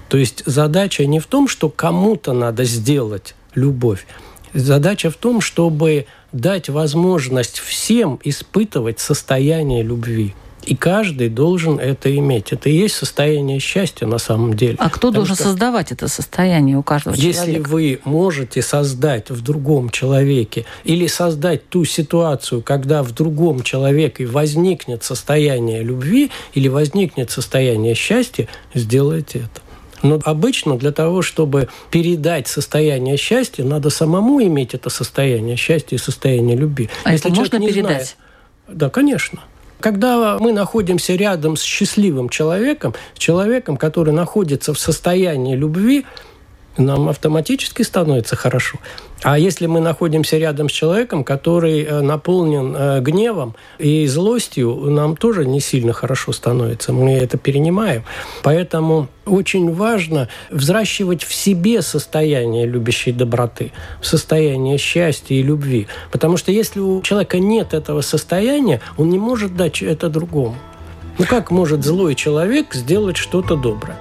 То 0.10 0.18
есть 0.18 0.44
задача 0.46 1.06
не 1.06 1.20
в 1.20 1.26
том, 1.26 1.48
что 1.48 1.70
кому-то 1.70 2.34
надо 2.34 2.64
сделать 2.66 3.36
любовь. 3.56 4.06
Задача 4.54 5.10
в 5.10 5.16
том, 5.16 5.42
чтобы 5.42 6.06
дать 6.34 6.68
возможность 6.70 7.60
всем 7.60 8.20
испытывать 8.24 9.00
состояние 9.00 9.84
любви. 9.84 10.34
И 10.66 10.76
каждый 10.76 11.30
должен 11.30 11.78
это 11.78 12.16
иметь. 12.16 12.54
Это 12.54 12.70
и 12.70 12.74
есть 12.74 12.96
состояние 12.96 13.60
счастья 13.60 14.06
на 14.06 14.18
самом 14.18 14.54
деле. 14.54 14.78
А 14.80 14.90
кто 14.90 15.10
Потому 15.10 15.16
должен 15.16 15.36
что, 15.36 15.44
создавать 15.46 15.92
это 15.92 16.08
состояние 16.08 16.78
у 16.78 16.84
каждого 16.84 17.16
если 17.16 17.32
человека? 17.34 17.52
Если 17.52 17.72
вы 17.72 18.00
можете 18.06 18.62
создать 18.62 19.30
в 19.30 19.42
другом 19.42 19.90
человеке 19.90 20.66
или 20.84 21.08
создать 21.08 21.68
ту 21.68 21.84
ситуацию, 21.86 22.62
когда 22.62 23.04
в 23.04 23.12
другом 23.12 23.62
человеке 23.62 24.26
возникнет 24.26 25.04
состояние 25.04 25.84
любви 25.84 26.32
или 26.54 26.68
возникнет 26.70 27.30
состояние 27.30 27.94
счастья, 27.94 28.48
сделайте 28.74 29.40
это. 29.40 29.62
Но 30.04 30.20
обычно 30.24 30.78
для 30.78 30.92
того, 30.92 31.22
чтобы 31.22 31.70
передать 31.90 32.48
состояние 32.48 33.18
счастья, 33.18 33.64
надо 33.64 33.90
самому 33.90 34.44
иметь 34.44 34.74
это 34.74 34.90
состояние 34.90 35.56
счастья 35.56 35.96
и 35.96 36.00
состояние 36.00 36.58
любви. 36.58 36.90
А 37.06 37.14
Если 37.14 37.32
это 37.32 37.40
можно 37.40 37.60
передать? 37.60 37.84
Знает, 37.86 38.18
да, 38.68 38.90
конечно. 38.90 39.40
Когда 39.80 40.38
мы 40.40 40.54
находимся 40.54 41.16
рядом 41.16 41.58
с 41.58 41.62
счастливым 41.62 42.30
человеком, 42.30 42.94
с 43.16 43.18
человеком, 43.18 43.76
который 43.78 44.14
находится 44.14 44.74
в 44.74 44.80
состоянии 44.80 45.56
любви, 45.56 46.06
нам 46.78 47.10
автоматически 47.10 47.84
становится 47.84 48.36
хорошо. 48.36 48.80
А 49.22 49.40
если 49.40 49.68
мы 49.68 49.80
находимся 49.80 50.38
рядом 50.38 50.68
с 50.68 50.74
человеком, 50.74 51.24
который 51.24 51.84
э, 51.84 52.02
наполнен 52.02 52.76
э, 52.76 53.00
гневом 53.00 53.56
и 53.80 54.06
злостью, 54.06 54.76
нам 54.90 55.16
тоже 55.16 55.46
не 55.46 55.62
сильно 55.62 55.94
хорошо 55.94 56.34
становится. 56.34 56.92
Мы 56.92 57.14
это 57.14 57.38
перенимаем. 57.38 58.04
Поэтому 58.42 59.08
очень 59.26 59.74
важно 59.74 60.28
взращивать 60.50 61.24
в 61.24 61.34
себе 61.34 61.82
состояние 61.82 62.66
любящей 62.66 63.14
доброты, 63.14 63.72
состояние 64.02 64.78
счастья 64.78 65.36
и 65.36 65.42
любви. 65.42 65.88
Потому 66.12 66.36
что 66.36 66.52
если 66.52 66.82
у 66.82 67.02
человека 67.02 67.40
нет 67.40 67.74
этого 67.74 68.02
состояния, 68.02 68.82
он 68.98 69.10
не 69.10 69.20
может 69.20 69.56
дать 69.56 69.82
это 69.82 70.10
другому. 70.10 70.56
Ну 71.18 71.26
как 71.26 71.50
может 71.50 71.86
злой 71.86 72.16
человек 72.16 72.74
сделать 72.74 73.16
что-то 73.16 73.56
доброе? 73.56 73.98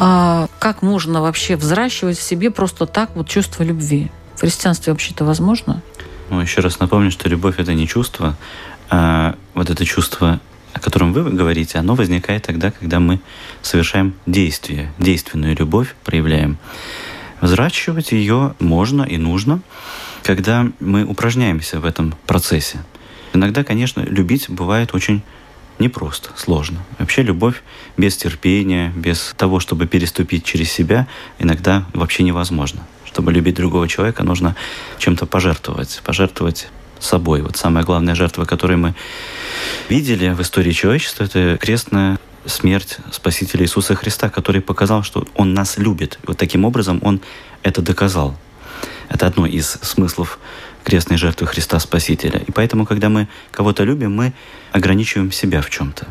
А 0.00 0.48
как 0.60 0.82
можно 0.82 1.20
вообще 1.20 1.56
взращивать 1.56 2.18
в 2.18 2.22
себе 2.22 2.50
просто 2.50 2.86
так 2.86 3.16
вот 3.16 3.28
чувство 3.28 3.64
любви? 3.64 4.10
В 4.36 4.40
христианстве 4.40 4.92
вообще-то 4.92 5.24
возможно? 5.24 5.82
Ну, 6.30 6.40
еще 6.40 6.60
раз 6.60 6.78
напомню, 6.78 7.10
что 7.10 7.28
любовь– 7.28 7.56
это 7.58 7.74
не 7.74 7.88
чувство, 7.88 8.36
а 8.90 9.34
вот 9.54 9.70
это 9.70 9.84
чувство, 9.84 10.40
о 10.72 10.78
котором 10.78 11.12
вы 11.12 11.28
говорите, 11.30 11.78
оно 11.78 11.94
возникает 11.94 12.44
тогда, 12.44 12.70
когда 12.70 13.00
мы 13.00 13.18
совершаем 13.62 14.14
действие, 14.26 14.92
действенную 14.98 15.56
любовь 15.56 15.96
проявляем. 16.04 16.58
Взращивать 17.40 18.12
ее 18.12 18.54
можно 18.60 19.02
и 19.02 19.16
нужно, 19.16 19.60
когда 20.22 20.66
мы 20.80 21.04
упражняемся 21.04 21.80
в 21.80 21.84
этом 21.84 22.14
процессе. 22.26 22.78
Иногда, 23.32 23.64
конечно, 23.64 24.00
любить 24.00 24.48
бывает 24.48 24.94
очень 24.94 25.22
непросто, 25.78 26.30
сложно. 26.36 26.78
Вообще 26.98 27.22
любовь 27.22 27.62
без 27.96 28.16
терпения, 28.16 28.92
без 28.96 29.34
того, 29.36 29.60
чтобы 29.60 29.86
переступить 29.86 30.44
через 30.44 30.70
себя, 30.70 31.06
иногда 31.38 31.84
вообще 31.92 32.22
невозможно. 32.22 32.86
Чтобы 33.04 33.32
любить 33.32 33.56
другого 33.56 33.88
человека, 33.88 34.22
нужно 34.22 34.54
чем-то 34.98 35.26
пожертвовать, 35.26 36.00
пожертвовать 36.04 36.68
собой. 37.00 37.42
Вот 37.42 37.56
самая 37.56 37.84
главная 37.84 38.14
жертва, 38.14 38.44
которую 38.44 38.78
мы 38.78 38.94
видели 39.88 40.30
в 40.30 40.40
истории 40.40 40.72
человечества, 40.72 41.24
это 41.24 41.58
крестная 41.60 42.18
смерть 42.44 42.98
Спасителя 43.10 43.64
Иисуса 43.64 43.94
Христа, 43.94 44.30
который 44.30 44.60
показал, 44.60 45.02
что 45.02 45.26
Он 45.34 45.54
нас 45.54 45.78
любит. 45.78 46.18
Вот 46.26 46.38
таким 46.38 46.64
образом 46.64 46.98
Он 47.02 47.20
это 47.62 47.82
доказал. 47.82 48.36
Это 49.08 49.26
одно 49.26 49.46
из 49.46 49.78
смыслов 49.82 50.38
крестной 50.84 51.16
жертвы 51.16 51.46
Христа 51.46 51.78
Спасителя. 51.78 52.40
И 52.46 52.52
поэтому, 52.52 52.86
когда 52.86 53.08
мы 53.08 53.28
кого-то 53.50 53.84
любим, 53.84 54.14
мы 54.14 54.32
ограничиваем 54.72 55.32
себя 55.32 55.60
в 55.60 55.70
чем-то. 55.70 56.06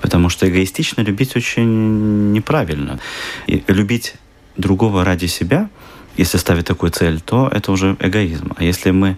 Потому 0.00 0.28
что 0.28 0.48
эгоистично 0.48 1.02
любить 1.02 1.36
очень 1.36 2.32
неправильно. 2.32 2.98
И 3.46 3.62
любить 3.68 4.14
другого 4.56 5.04
ради 5.04 5.26
себя, 5.26 5.68
если 6.16 6.38
ставить 6.38 6.66
такую 6.66 6.90
цель, 6.90 7.20
то 7.20 7.48
это 7.52 7.72
уже 7.72 7.96
эгоизм. 8.00 8.52
А 8.56 8.64
если 8.64 8.90
мы 8.90 9.16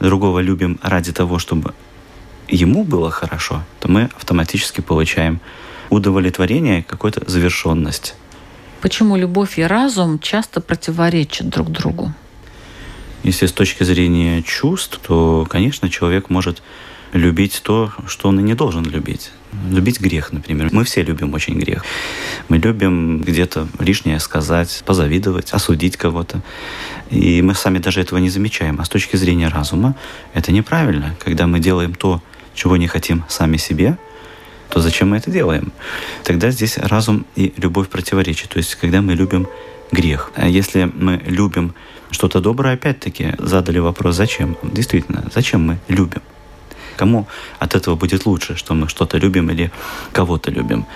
другого 0.00 0.40
любим 0.40 0.78
ради 0.82 1.12
того, 1.12 1.38
чтобы 1.38 1.74
ему 2.48 2.84
было 2.84 3.10
хорошо, 3.10 3.62
то 3.80 3.88
мы 3.88 4.10
автоматически 4.16 4.80
получаем 4.80 5.40
удовлетворение, 5.90 6.82
какую-то 6.82 7.22
завершенность. 7.30 8.14
Почему 8.80 9.16
любовь 9.16 9.58
и 9.58 9.62
разум 9.62 10.18
часто 10.18 10.60
противоречат 10.60 11.48
друг 11.48 11.70
другу? 11.70 12.12
Если 13.22 13.46
с 13.46 13.52
точки 13.52 13.84
зрения 13.84 14.42
чувств, 14.42 15.00
то, 15.06 15.46
конечно, 15.48 15.88
человек 15.88 16.28
может 16.30 16.62
любить 17.12 17.60
то, 17.62 17.92
что 18.06 18.28
он 18.28 18.40
и 18.40 18.42
не 18.42 18.54
должен 18.54 18.84
любить. 18.84 19.32
Любить 19.70 20.00
грех, 20.00 20.32
например. 20.32 20.70
Мы 20.72 20.84
все 20.84 21.02
любим 21.02 21.34
очень 21.34 21.58
грех. 21.58 21.84
Мы 22.48 22.58
любим 22.58 23.20
где-то 23.20 23.68
лишнее 23.78 24.18
сказать, 24.18 24.82
позавидовать, 24.86 25.52
осудить 25.52 25.96
кого-то. 25.96 26.42
И 27.10 27.42
мы 27.42 27.54
сами 27.54 27.78
даже 27.78 28.00
этого 28.00 28.18
не 28.18 28.30
замечаем. 28.30 28.80
А 28.80 28.84
с 28.84 28.88
точки 28.88 29.16
зрения 29.16 29.48
разума 29.48 29.94
это 30.32 30.52
неправильно. 30.52 31.14
Когда 31.22 31.46
мы 31.46 31.60
делаем 31.60 31.94
то, 31.94 32.22
чего 32.54 32.76
не 32.76 32.88
хотим 32.88 33.24
сами 33.28 33.58
себе, 33.58 33.98
то 34.70 34.80
зачем 34.80 35.10
мы 35.10 35.18
это 35.18 35.30
делаем? 35.30 35.70
Тогда 36.24 36.50
здесь 36.50 36.78
разум 36.78 37.26
и 37.36 37.52
любовь 37.58 37.88
противоречат. 37.88 38.50
То 38.50 38.56
есть, 38.56 38.74
когда 38.76 39.02
мы 39.02 39.14
любим 39.14 39.46
грех. 39.92 40.32
А 40.34 40.48
если 40.48 40.90
мы 40.94 41.22
любим 41.26 41.74
что-то 42.12 42.40
доброе, 42.40 42.74
опять-таки 42.74 43.34
задали 43.38 43.78
вопрос, 43.78 44.16
зачем? 44.16 44.56
Действительно, 44.62 45.24
зачем 45.34 45.66
мы 45.66 45.78
любим? 45.88 46.22
Кому 46.96 47.26
от 47.58 47.74
этого 47.74 47.96
будет 47.96 48.26
лучше, 48.26 48.56
что 48.56 48.74
мы 48.74 48.88
что-то 48.88 49.18
любим 49.18 49.50
или 49.50 49.72
кого-то 50.12 50.50
любим? 50.50 50.86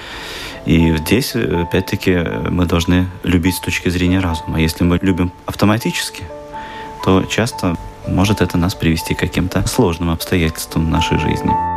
И 0.66 0.96
здесь, 0.96 1.34
опять-таки, 1.34 2.16
мы 2.50 2.66
должны 2.66 3.08
любить 3.22 3.56
с 3.56 3.60
точки 3.60 3.88
зрения 3.88 4.20
разума. 4.20 4.60
Если 4.60 4.84
мы 4.84 4.98
любим 5.02 5.32
автоматически, 5.46 6.24
то 7.04 7.24
часто 7.24 7.76
может 8.06 8.40
это 8.40 8.58
нас 8.58 8.74
привести 8.74 9.14
к 9.14 9.18
каким-то 9.20 9.66
сложным 9.66 10.10
обстоятельствам 10.10 10.90
нашей 10.90 11.18
жизни. 11.18 11.75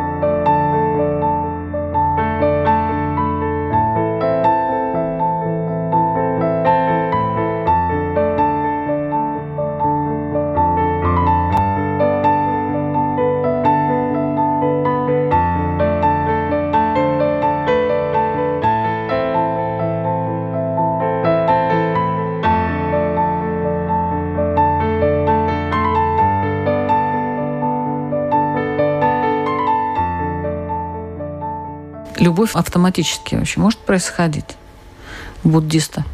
Любовь 32.49 32.55
автоматически 32.55 33.35
вообще 33.35 33.59
может 33.59 33.79
происходить 33.79 34.57
у 35.43 35.49
буддиста? 35.49 36.05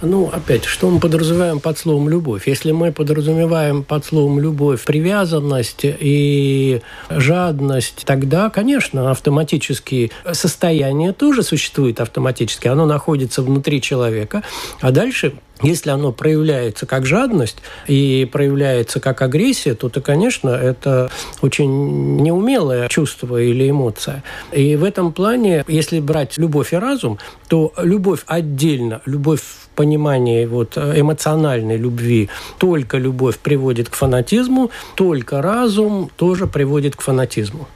Ну, 0.00 0.30
опять, 0.32 0.64
что 0.64 0.88
мы 0.90 1.00
подразумеваем 1.00 1.58
под 1.58 1.76
словом 1.76 2.08
«любовь»? 2.08 2.46
Если 2.46 2.70
мы 2.70 2.92
подразумеваем 2.92 3.82
под 3.82 4.04
словом 4.04 4.38
«любовь» 4.38 4.84
привязанность 4.84 5.80
и 5.82 6.82
жадность, 7.10 8.04
тогда, 8.04 8.48
конечно, 8.48 9.10
автоматически 9.10 10.12
состояние 10.30 11.12
тоже 11.12 11.42
существует 11.42 12.00
автоматически. 12.00 12.68
Оно 12.68 12.86
находится 12.86 13.42
внутри 13.42 13.82
человека. 13.82 14.44
А 14.80 14.92
дальше 14.92 15.34
если 15.62 15.90
оно 15.90 16.12
проявляется 16.12 16.86
как 16.86 17.06
жадность 17.06 17.58
и 17.86 18.28
проявляется 18.30 19.00
как 19.00 19.22
агрессия, 19.22 19.74
то, 19.74 19.88
то, 19.88 20.00
конечно, 20.00 20.50
это 20.50 21.10
очень 21.42 22.20
неумелое 22.22 22.88
чувство 22.88 23.40
или 23.42 23.68
эмоция. 23.68 24.22
И 24.52 24.76
в 24.76 24.84
этом 24.84 25.12
плане, 25.12 25.64
если 25.66 26.00
брать 26.00 26.38
любовь 26.38 26.72
и 26.72 26.76
разум, 26.76 27.18
то 27.48 27.72
любовь 27.78 28.20
отдельно, 28.26 29.00
любовь 29.04 29.40
в 29.40 29.68
понимании 29.74 30.44
вот 30.46 30.76
эмоциональной 30.76 31.76
любви, 31.76 32.28
только 32.58 32.98
любовь 32.98 33.38
приводит 33.38 33.88
к 33.88 33.94
фанатизму, 33.94 34.70
только 34.94 35.42
разум 35.42 36.10
тоже 36.16 36.46
приводит 36.46 36.96
к 36.96 37.00
фанатизму. 37.00 37.68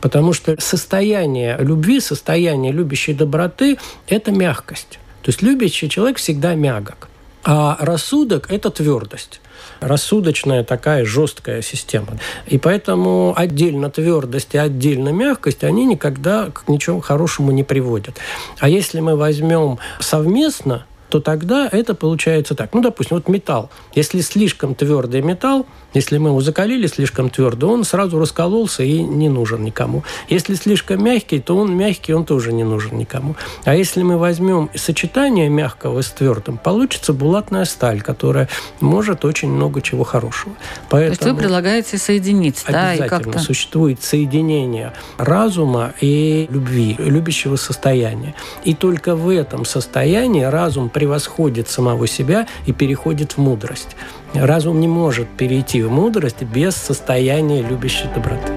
Потому 0.00 0.34
что 0.34 0.60
состояние 0.60 1.56
любви, 1.60 1.98
состояние 1.98 2.72
любящей 2.72 3.14
доброты– 3.14 3.78
это 4.06 4.32
мягкость. 4.32 4.98
То 5.22 5.30
есть 5.30 5.40
любящий 5.40 5.88
человек 5.88 6.18
всегда 6.18 6.54
мягок. 6.54 7.08
А 7.44 7.76
рассудок– 7.80 8.46
это 8.50 8.70
твердость 8.70 9.40
рассудочная 9.80 10.64
такая 10.64 11.04
жесткая 11.04 11.62
система. 11.62 12.18
И 12.46 12.58
поэтому 12.58 13.34
отдельно 13.36 13.90
твердость 13.90 14.54
и 14.54 14.58
отдельно 14.58 15.10
мягкость, 15.10 15.64
они 15.64 15.84
никогда 15.84 16.50
к 16.50 16.68
ничему 16.68 17.00
хорошему 17.00 17.50
не 17.52 17.62
приводят. 17.62 18.16
А 18.58 18.68
если 18.68 19.00
мы 19.00 19.16
возьмем 19.16 19.78
совместно, 20.00 20.86
то 21.14 21.20
тогда 21.20 21.68
это 21.70 21.94
получается 21.94 22.56
так. 22.56 22.74
Ну, 22.74 22.80
допустим, 22.80 23.18
вот 23.18 23.28
металл. 23.28 23.70
Если 23.94 24.20
слишком 24.20 24.74
твердый 24.74 25.22
металл, 25.22 25.64
если 25.94 26.18
мы 26.18 26.30
его 26.30 26.40
закалили 26.40 26.88
слишком 26.88 27.30
твердо, 27.30 27.70
он 27.70 27.84
сразу 27.84 28.18
раскололся 28.18 28.82
и 28.82 29.00
не 29.00 29.28
нужен 29.28 29.62
никому. 29.62 30.02
Если 30.28 30.56
слишком 30.56 31.04
мягкий, 31.04 31.38
то 31.38 31.56
он 31.56 31.76
мягкий, 31.76 32.12
он 32.12 32.24
тоже 32.24 32.52
не 32.52 32.64
нужен 32.64 32.98
никому. 32.98 33.36
А 33.64 33.76
если 33.76 34.02
мы 34.02 34.18
возьмем 34.18 34.70
сочетание 34.74 35.48
мягкого 35.48 36.02
с 36.02 36.10
твердым, 36.10 36.58
получится 36.58 37.12
булатная 37.12 37.64
сталь, 37.64 38.02
которая 38.02 38.48
может 38.80 39.24
очень 39.24 39.50
много 39.50 39.80
чего 39.80 40.02
хорошего. 40.02 40.56
Поэтому 40.90 41.16
То 41.16 41.24
есть 41.26 41.32
вы 41.32 41.38
предлагаете 41.38 41.96
соединить, 41.96 42.64
да, 42.68 42.94
и 42.94 43.08
как-то... 43.08 43.38
существует 43.38 44.02
соединение 44.02 44.92
разума 45.16 45.94
и 46.00 46.48
любви, 46.50 46.96
любящего 46.98 47.54
состояния. 47.54 48.34
И 48.64 48.74
только 48.74 49.14
в 49.14 49.28
этом 49.28 49.64
состоянии 49.64 50.42
разум 50.42 50.90
превосходит 51.04 51.68
самого 51.68 52.06
себя 52.06 52.46
и 52.64 52.72
переходит 52.72 53.32
в 53.32 53.38
мудрость. 53.38 53.94
Разум 54.32 54.80
не 54.80 54.88
может 54.88 55.28
перейти 55.28 55.82
в 55.82 55.90
мудрость 55.90 56.42
без 56.42 56.74
состояния 56.74 57.60
любящей 57.60 58.08
доброты. 58.14 58.54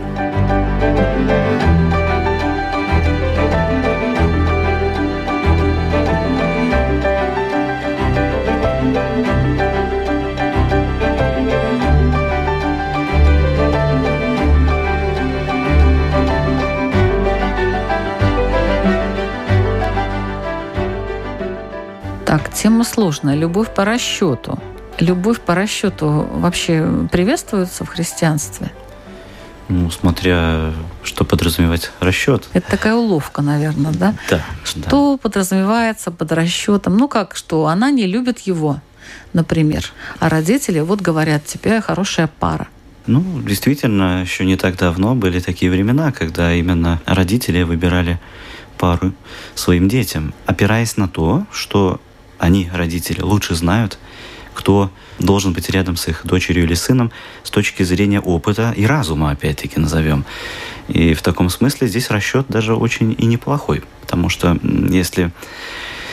Так, 22.38 22.54
тема 22.54 22.84
сложная. 22.84 23.34
Любовь 23.34 23.74
по 23.74 23.84
расчету. 23.84 24.60
Любовь 25.00 25.40
по 25.40 25.56
расчету 25.56 26.30
вообще 26.34 26.88
приветствуется 27.12 27.84
в 27.84 27.88
христианстве? 27.88 28.72
Ну, 29.70 29.90
смотря 29.90 30.72
что 31.02 31.26
подразумевать 31.26 31.92
расчет. 32.00 32.48
Это 32.54 32.70
такая 32.70 32.94
уловка, 32.94 33.42
наверное, 33.42 33.92
да? 33.92 34.14
Да. 34.30 34.46
Что 34.64 35.14
да. 35.14 35.18
подразумевается 35.18 36.12
под 36.12 36.32
расчетом? 36.32 36.98
Ну 36.98 37.08
как, 37.08 37.36
что 37.36 37.66
она 37.66 37.90
не 37.90 38.06
любит 38.06 38.38
его, 38.42 38.82
например. 39.34 39.92
А 40.20 40.30
родители 40.30 40.80
вот 40.80 41.02
говорят, 41.02 41.44
тебе 41.44 41.82
хорошая 41.82 42.30
пара. 42.40 42.68
Ну, 43.08 43.42
действительно, 43.42 44.22
еще 44.22 44.46
не 44.46 44.58
так 44.58 44.78
давно 44.78 45.16
были 45.16 45.40
такие 45.40 45.72
времена, 45.72 46.12
когда 46.12 46.54
именно 46.54 47.02
родители 47.08 47.64
выбирали 47.64 48.20
пару 48.78 49.14
своим 49.56 49.90
детям, 49.90 50.36
опираясь 50.46 50.98
на 50.98 51.08
то, 51.08 51.48
что 51.52 52.00
они, 52.40 52.70
родители, 52.74 53.22
лучше 53.22 53.56
знают, 53.56 53.98
кто 54.54 54.90
должен 55.20 55.54
быть 55.54 55.70
рядом 55.70 55.98
с 55.98 56.08
их 56.08 56.22
дочерью 56.24 56.64
или 56.64 56.74
сыном 56.74 57.12
с 57.44 57.50
точки 57.50 57.84
зрения 57.84 58.20
опыта 58.20 58.74
и 58.76 58.86
разума, 58.86 59.32
опять-таки 59.32 59.80
назовем. 59.80 60.26
И 60.88 61.14
в 61.14 61.22
таком 61.22 61.50
смысле 61.50 61.88
здесь 61.88 62.10
расчет 62.10 62.48
даже 62.50 62.76
очень 62.76 63.16
и 63.18 63.26
неплохой, 63.26 63.84
потому 64.02 64.30
что 64.30 64.58
если 64.64 65.32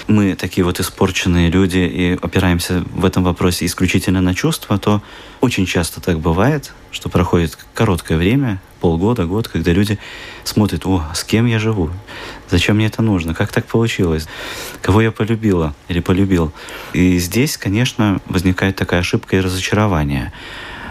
мы 0.07 0.35
такие 0.35 0.65
вот 0.65 0.81
испорченные 0.81 1.51
люди 1.51 1.79
и 1.79 2.19
опираемся 2.21 2.85
в 2.93 3.05
этом 3.05 3.25
вопросе 3.25 3.65
исключительно 3.65 4.21
на 4.21 4.35
чувства, 4.35 4.79
то 4.79 5.03
очень 5.41 5.65
часто 5.65 6.01
так 6.01 6.19
бывает, 6.19 6.73
что 6.91 7.09
проходит 7.09 7.57
короткое 7.73 8.19
время, 8.19 8.61
полгода, 8.81 9.25
год, 9.25 9.49
когда 9.49 9.73
люди 9.73 9.99
смотрят, 10.45 10.85
о, 10.85 11.03
с 11.15 11.25
кем 11.25 11.47
я 11.47 11.59
живу, 11.59 11.91
зачем 12.55 12.77
мне 12.77 12.87
это 12.87 13.03
нужно, 13.03 13.35
как 13.35 13.51
так 13.51 13.67
получилось, 13.67 14.29
кого 14.81 15.01
я 15.01 15.11
полюбила 15.11 15.75
или 15.89 15.99
полюбил. 15.99 16.53
И 16.93 17.19
здесь, 17.19 17.57
конечно, 17.57 18.21
возникает 18.27 18.77
такая 18.77 19.01
ошибка 19.01 19.37
и 19.37 19.41
разочарование. 19.41 20.33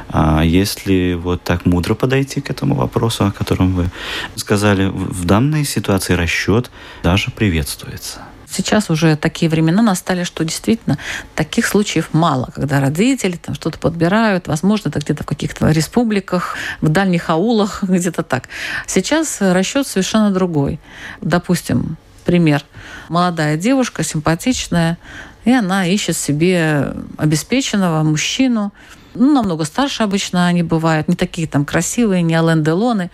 А 0.09 0.43
если 0.43 1.13
вот 1.13 1.41
так 1.41 1.65
мудро 1.65 1.93
подойти 1.93 2.41
к 2.41 2.49
этому 2.49 2.75
вопросу, 2.75 3.25
о 3.25 3.31
котором 3.31 3.75
вы 3.75 3.89
сказали, 4.35 4.87
в 4.87 5.23
данной 5.23 5.63
ситуации 5.63 6.15
расчет 6.15 6.69
даже 7.01 7.31
приветствуется. 7.31 8.19
Сейчас 8.53 8.91
уже 8.91 9.15
такие 9.15 9.49
времена 9.49 9.81
настали, 9.81 10.23
что 10.23 10.45
действительно 10.45 10.99
таких 11.33 11.65
случаев 11.65 12.09
мало, 12.13 12.49
когда 12.53 12.79
родители 12.79 13.35
там 13.35 13.55
что-то 13.55 13.79
подбирают, 13.79 14.47
возможно, 14.47 14.89
это 14.89 14.99
где-то 14.99 15.23
в 15.23 15.25
каких-то 15.25 15.71
республиках, 15.71 16.55
в 16.79 16.89
дальних 16.89 17.31
аулах, 17.31 17.83
где-то 17.87 18.21
так. 18.21 18.49
Сейчас 18.85 19.37
расчет 19.41 19.87
совершенно 19.87 20.29
другой. 20.29 20.79
Допустим, 21.21 21.97
пример. 22.25 22.63
Молодая 23.09 23.57
девушка, 23.57 24.03
симпатичная, 24.03 24.99
и 25.45 25.51
она 25.51 25.87
ищет 25.87 26.15
себе 26.15 26.93
обеспеченного 27.17 28.03
мужчину, 28.03 28.71
ну, 29.15 29.33
намного 29.33 29.65
старше 29.65 30.03
обычно 30.03 30.47
они 30.47 30.63
бывают, 30.63 31.07
не 31.07 31.15
такие 31.15 31.47
там 31.47 31.65
красивые, 31.65 32.21
не 32.21 32.35
Ален 32.35 32.63
Делоны, 32.63 33.09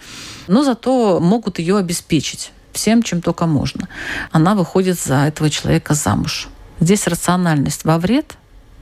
но 0.47 0.63
зато 0.63 1.19
могут 1.21 1.59
ее 1.59 1.77
обеспечить 1.77 2.51
всем, 2.73 3.03
чем 3.03 3.21
только 3.21 3.45
можно. 3.45 3.87
Она 4.31 4.55
выходит 4.55 4.99
за 4.99 5.27
этого 5.27 5.49
человека 5.49 5.93
замуж. 5.93 6.47
Здесь 6.79 7.07
рациональность 7.07 7.83
во 7.85 7.97
вред 7.97 8.37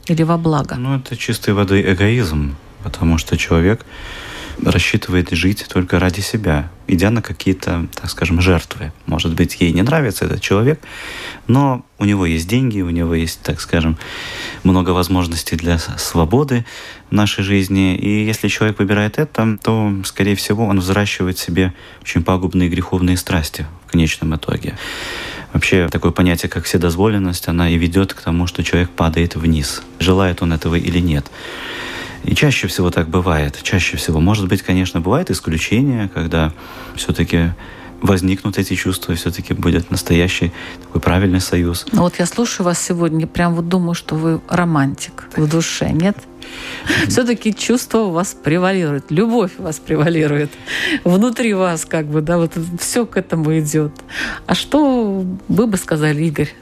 или 0.06 0.24
во 0.24 0.38
благо? 0.38 0.76
Ну, 0.76 0.98
это 0.98 1.16
чистой 1.18 1.54
воды 1.54 1.82
эгоизм, 1.82 2.56
потому 2.84 3.18
что 3.18 3.38
человек 3.38 3.86
рассчитывает 4.64 5.32
жить 5.32 5.66
только 5.70 6.00
ради 6.00 6.22
себя, 6.22 6.72
идя 6.88 7.10
на 7.10 7.22
какие-то, 7.22 7.88
так 7.94 8.10
скажем, 8.10 8.42
жертвы. 8.42 8.92
Может 9.06 9.34
быть, 9.34 9.58
ей 9.60 9.72
не 9.72 9.82
нравится 9.82 10.26
этот 10.26 10.42
человек, 10.42 10.80
но 11.48 11.86
у 12.00 12.06
него 12.06 12.26
есть 12.26 12.48
деньги, 12.48 12.82
у 12.82 12.90
него 12.90 13.14
есть, 13.14 13.42
так 13.42 13.62
скажем, 13.62 13.98
много 14.64 14.92
возможностей 14.92 15.56
для 15.56 15.78
свободы 15.80 16.66
в 17.10 17.14
нашей 17.14 17.44
жизни. 17.44 17.96
И 17.96 18.26
если 18.26 18.48
человек 18.48 18.80
выбирает 18.80 19.20
это, 19.20 19.58
то, 19.62 19.94
скорее 20.06 20.36
всего, 20.36 20.66
он 20.66 20.80
взращивает 20.80 21.38
себе 21.38 21.74
очень 22.02 22.24
пагубные 22.24 22.70
греховные 22.70 23.18
страсти 23.18 23.66
в 23.86 23.92
конечном 23.92 24.36
итоге. 24.36 24.76
Вообще, 25.54 25.88
такое 25.90 26.12
понятие, 26.12 26.50
как 26.50 26.66
вседозволенность, 26.66 27.48
она 27.48 27.70
и 27.70 27.78
ведет 27.78 28.14
к 28.14 28.22
тому, 28.22 28.48
что 28.48 28.64
человек 28.64 28.90
падает 28.90 29.36
вниз, 29.36 29.82
желает 30.00 30.42
он 30.42 30.54
этого 30.54 30.76
или 30.76 31.00
нет. 31.00 31.32
И 32.24 32.36
чаще 32.36 32.68
всего 32.68 32.92
так 32.92 33.08
бывает. 33.10 33.60
Чаще 33.62 33.98
всего. 33.98 34.20
Может 34.20 34.48
быть, 34.48 34.62
конечно, 34.62 35.02
бывает 35.02 35.32
исключение, 35.32 36.10
когда 36.14 36.52
все-таки 36.96 37.52
возникнут 38.02 38.58
эти 38.58 38.76
чувства, 38.76 39.14
и 39.14 39.16
все-таки 39.16 39.54
будет 39.54 39.90
настоящий 39.92 40.52
такой 40.84 41.02
правильный 41.02 41.42
союз. 41.42 41.86
Ну 41.92 42.02
вот 42.02 42.20
я 42.20 42.26
слушаю 42.26 42.66
вас 42.66 42.80
сегодня, 42.80 43.26
прям 43.28 43.56
вот 43.56 43.68
думаю, 43.68 43.96
что 43.96 44.16
вы 44.16 44.42
романтик 44.48 45.28
в 45.36 45.50
душе, 45.50 45.90
нет? 45.92 46.18
Все-таки 47.08 47.54
чувство 47.54 48.00
у 48.00 48.12
вас 48.12 48.36
превалирует, 48.36 49.10
любовь 49.10 49.52
у 49.58 49.64
вас 49.64 49.80
превалирует. 49.80 50.52
Внутри 51.04 51.54
вас 51.54 51.86
как 51.86 52.06
бы, 52.06 52.22
да, 52.22 52.38
вот 52.38 52.54
все 52.80 53.06
к 53.06 53.18
этому 53.18 53.58
идет. 53.60 53.92
А 54.46 54.56
что 54.56 55.26
вы 55.48 55.68
бы 55.68 55.78
сказали, 55.78 56.24
Игорь? 56.24 56.54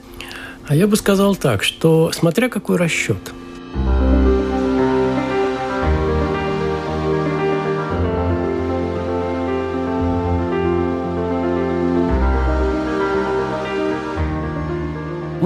А 0.68 0.76
я 0.76 0.88
бы 0.88 0.96
сказал 0.96 1.36
так, 1.36 1.64
что 1.64 2.12
смотря 2.14 2.50
какой 2.50 2.78
расчет– 2.78 3.20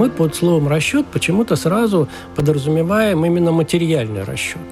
мы 0.00 0.08
под 0.08 0.34
словом 0.34 0.66
расчет 0.66 1.04
почему-то 1.12 1.56
сразу 1.56 2.08
подразумеваем 2.34 3.22
именно 3.26 3.52
материальный 3.52 4.24
расчет. 4.24 4.62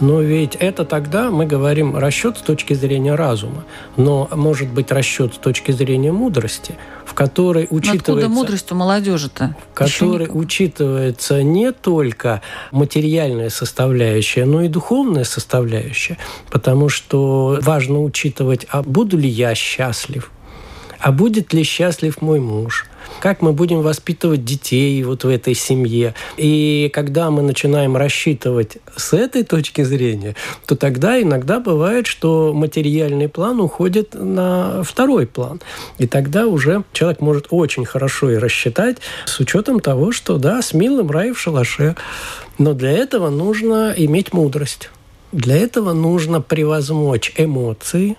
Но 0.00 0.20
ведь 0.20 0.56
это 0.56 0.84
тогда 0.84 1.30
мы 1.30 1.46
говорим 1.46 1.96
расчет 1.96 2.36
с 2.36 2.40
точки 2.40 2.74
зрения 2.74 3.14
разума. 3.14 3.62
Но 3.96 4.28
может 4.32 4.68
быть 4.70 4.90
расчет 4.90 5.34
с 5.34 5.38
точки 5.38 5.70
зрения 5.70 6.10
мудрости, 6.10 6.74
в 7.06 7.14
которой 7.14 7.68
учитывается... 7.70 8.12
Откуда 8.12 8.28
мудрость 8.28 8.72
у 8.72 8.74
молодежи-то? 8.74 9.56
В 9.70 9.74
которой 9.74 10.28
учитывается 10.28 11.44
не 11.44 11.70
только 11.70 12.42
материальная 12.72 13.50
составляющая, 13.50 14.46
но 14.46 14.62
и 14.62 14.68
духовная 14.68 15.22
составляющая. 15.22 16.18
Потому 16.50 16.88
что 16.88 17.60
важно 17.62 18.02
учитывать, 18.02 18.66
а 18.68 18.82
буду 18.82 19.16
ли 19.16 19.28
я 19.28 19.54
счастлив, 19.54 20.32
а 20.98 21.12
будет 21.12 21.52
ли 21.52 21.62
счастлив 21.62 22.20
мой 22.20 22.40
муж, 22.40 22.88
как 23.20 23.42
мы 23.42 23.52
будем 23.52 23.82
воспитывать 23.82 24.44
детей 24.44 25.02
вот 25.02 25.24
в 25.24 25.28
этой 25.28 25.54
семье. 25.54 26.14
И 26.36 26.90
когда 26.92 27.30
мы 27.30 27.42
начинаем 27.42 27.96
рассчитывать 27.96 28.78
с 28.96 29.12
этой 29.12 29.42
точки 29.42 29.82
зрения, 29.82 30.34
то 30.66 30.76
тогда 30.76 31.20
иногда 31.20 31.60
бывает, 31.60 32.06
что 32.06 32.52
материальный 32.52 33.28
план 33.28 33.60
уходит 33.60 34.14
на 34.14 34.82
второй 34.82 35.26
план. 35.26 35.60
И 35.98 36.06
тогда 36.06 36.46
уже 36.46 36.84
человек 36.92 37.20
может 37.20 37.46
очень 37.50 37.84
хорошо 37.84 38.30
и 38.30 38.36
рассчитать 38.36 38.98
с 39.26 39.38
учетом 39.40 39.80
того, 39.80 40.12
что 40.12 40.38
да, 40.38 40.62
с 40.62 40.74
милым 40.74 41.10
рай 41.10 41.32
в 41.32 41.38
шалаше. 41.38 41.96
Но 42.58 42.74
для 42.74 42.92
этого 42.92 43.30
нужно 43.30 43.94
иметь 43.96 44.32
мудрость. 44.32 44.90
Для 45.32 45.56
этого 45.56 45.94
нужно 45.94 46.42
превозмочь 46.42 47.32
эмоции, 47.36 48.16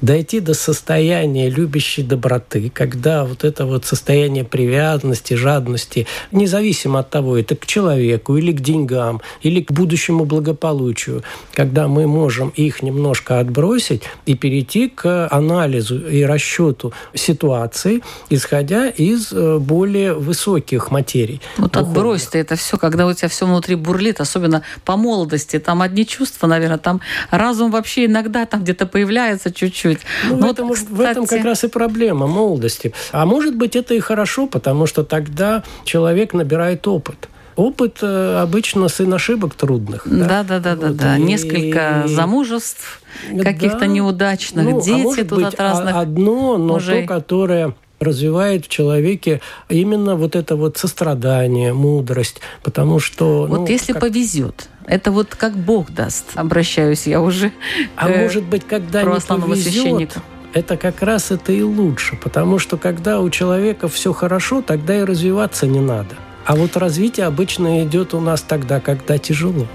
дойти 0.00 0.40
до 0.40 0.54
состояния 0.54 1.50
любящей 1.50 2.02
доброты, 2.02 2.70
когда 2.72 3.24
вот 3.24 3.44
это 3.44 3.66
вот 3.66 3.84
состояние 3.84 4.44
привязанности, 4.44 5.34
жадности, 5.34 6.06
независимо 6.32 7.00
от 7.00 7.10
того, 7.10 7.36
это 7.36 7.56
к 7.56 7.66
человеку 7.66 8.36
или 8.36 8.52
к 8.52 8.60
деньгам, 8.60 9.20
или 9.42 9.62
к 9.62 9.72
будущему 9.72 10.24
благополучию, 10.24 11.22
когда 11.52 11.88
мы 11.88 12.06
можем 12.06 12.50
их 12.50 12.82
немножко 12.82 13.40
отбросить 13.40 14.02
и 14.26 14.34
перейти 14.34 14.88
к 14.88 15.28
анализу 15.30 15.98
и 15.98 16.22
расчету 16.22 16.92
ситуации, 17.14 18.02
исходя 18.30 18.88
из 18.88 19.32
э, 19.32 19.58
более 19.58 20.14
высоких 20.14 20.90
материй. 20.90 21.40
Вот 21.56 21.76
отбрось 21.76 22.26
ты 22.26 22.38
это 22.38 22.56
все, 22.56 22.76
когда 22.76 23.06
у 23.06 23.12
тебя 23.12 23.28
все 23.28 23.46
внутри 23.46 23.74
бурлит, 23.74 24.20
особенно 24.20 24.62
по 24.84 24.96
молодости, 24.96 25.58
там 25.58 25.82
одни 25.82 26.06
чувства, 26.06 26.46
наверное, 26.46 26.78
там 26.78 27.00
разум 27.30 27.70
вообще 27.70 28.06
иногда 28.06 28.46
там 28.46 28.62
где-то 28.62 28.86
появляется 28.86 29.52
чуть-чуть, 29.52 29.87
чуть-чуть. 29.88 30.06
Ну, 30.30 30.46
в, 30.46 30.50
этом, 30.50 30.70
кстати... 30.72 30.92
в 30.92 31.00
этом 31.00 31.26
как 31.26 31.44
раз 31.44 31.64
и 31.64 31.68
проблема 31.68 32.26
молодости. 32.26 32.92
А 33.12 33.26
может 33.26 33.56
быть, 33.56 33.76
это 33.76 33.94
и 33.94 34.00
хорошо, 34.00 34.46
потому 34.46 34.86
что 34.86 35.04
тогда 35.04 35.62
человек 35.84 36.34
набирает 36.34 36.86
опыт 36.86 37.28
опыт 37.56 37.98
э, 38.02 38.38
обычно 38.40 38.86
сын 38.86 39.12
ошибок 39.12 39.54
трудных. 39.54 40.02
Да, 40.06 40.44
да, 40.44 40.60
да, 40.60 40.76
да, 40.76 40.86
вот, 40.88 40.96
да. 40.96 41.16
И... 41.16 41.22
Несколько 41.22 42.04
замужеств 42.06 43.02
каких-то 43.42 43.80
да. 43.80 43.86
неудачных, 43.88 44.64
ну, 44.64 44.78
а 44.78 44.80
дети 44.80 45.20
а 45.22 45.24
тут 45.24 45.38
быть, 45.38 45.54
от 45.54 45.60
разных 45.60 45.96
одно, 45.96 46.56
но 46.56 46.74
мужей. 46.74 47.02
то, 47.02 47.14
которое 47.14 47.74
развивает 48.00 48.66
в 48.66 48.68
человеке 48.68 49.40
именно 49.68 50.16
вот 50.16 50.36
это 50.36 50.56
вот 50.56 50.76
сострадание, 50.76 51.72
мудрость, 51.72 52.40
потому 52.62 53.00
что... 53.00 53.46
Вот 53.46 53.60
ну, 53.60 53.66
если 53.66 53.92
как... 53.92 54.02
повезет, 54.02 54.68
это 54.86 55.10
вот 55.10 55.34
как 55.34 55.56
Бог 55.56 55.90
даст, 55.90 56.26
обращаюсь 56.34 57.06
я 57.06 57.20
уже 57.20 57.52
А 57.96 58.08
может 58.08 58.44
быть, 58.44 58.66
когда 58.66 59.02
не 59.02 59.20
повезет, 59.20 60.16
это 60.54 60.76
как 60.76 61.02
раз 61.02 61.30
это 61.30 61.52
и 61.52 61.62
лучше, 61.62 62.16
потому 62.16 62.58
что 62.58 62.76
когда 62.76 63.20
у 63.20 63.28
человека 63.30 63.88
все 63.88 64.12
хорошо, 64.12 64.62
тогда 64.62 64.98
и 64.98 65.04
развиваться 65.04 65.66
не 65.66 65.80
надо. 65.80 66.16
А 66.46 66.56
вот 66.56 66.76
развитие 66.78 67.26
обычно 67.26 67.84
идет 67.84 68.14
у 68.14 68.20
нас 68.20 68.40
тогда, 68.40 68.80
когда 68.80 69.18
тяжело. 69.18 69.66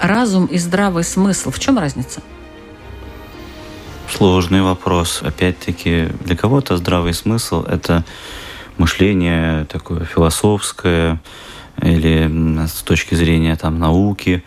Разум 0.00 0.46
и 0.46 0.56
здравый 0.56 1.04
смысл. 1.04 1.50
В 1.50 1.58
чем 1.58 1.78
разница? 1.78 2.22
Сложный 4.10 4.60
вопрос. 4.62 5.22
Опять-таки, 5.22 6.08
для 6.24 6.36
кого-то 6.36 6.76
здравый 6.76 7.14
смысл– 7.14 7.62
это 7.68 8.04
мышление 8.76 9.66
такое 9.66 10.04
философское 10.04 11.20
или 11.80 12.66
с 12.66 12.82
точки 12.82 13.14
зрения 13.14 13.56
там, 13.56 13.78
науки, 13.78 14.42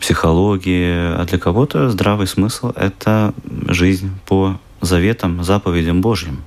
психологии. 0.00 1.14
А 1.14 1.24
для 1.24 1.38
кого-то 1.38 1.88
здравый 1.88 2.26
смысл– 2.26 2.72
это 2.76 3.32
жизнь 3.68 4.10
по 4.26 4.58
заветам, 4.80 5.44
заповедям 5.44 6.00
Божьим. 6.00 6.42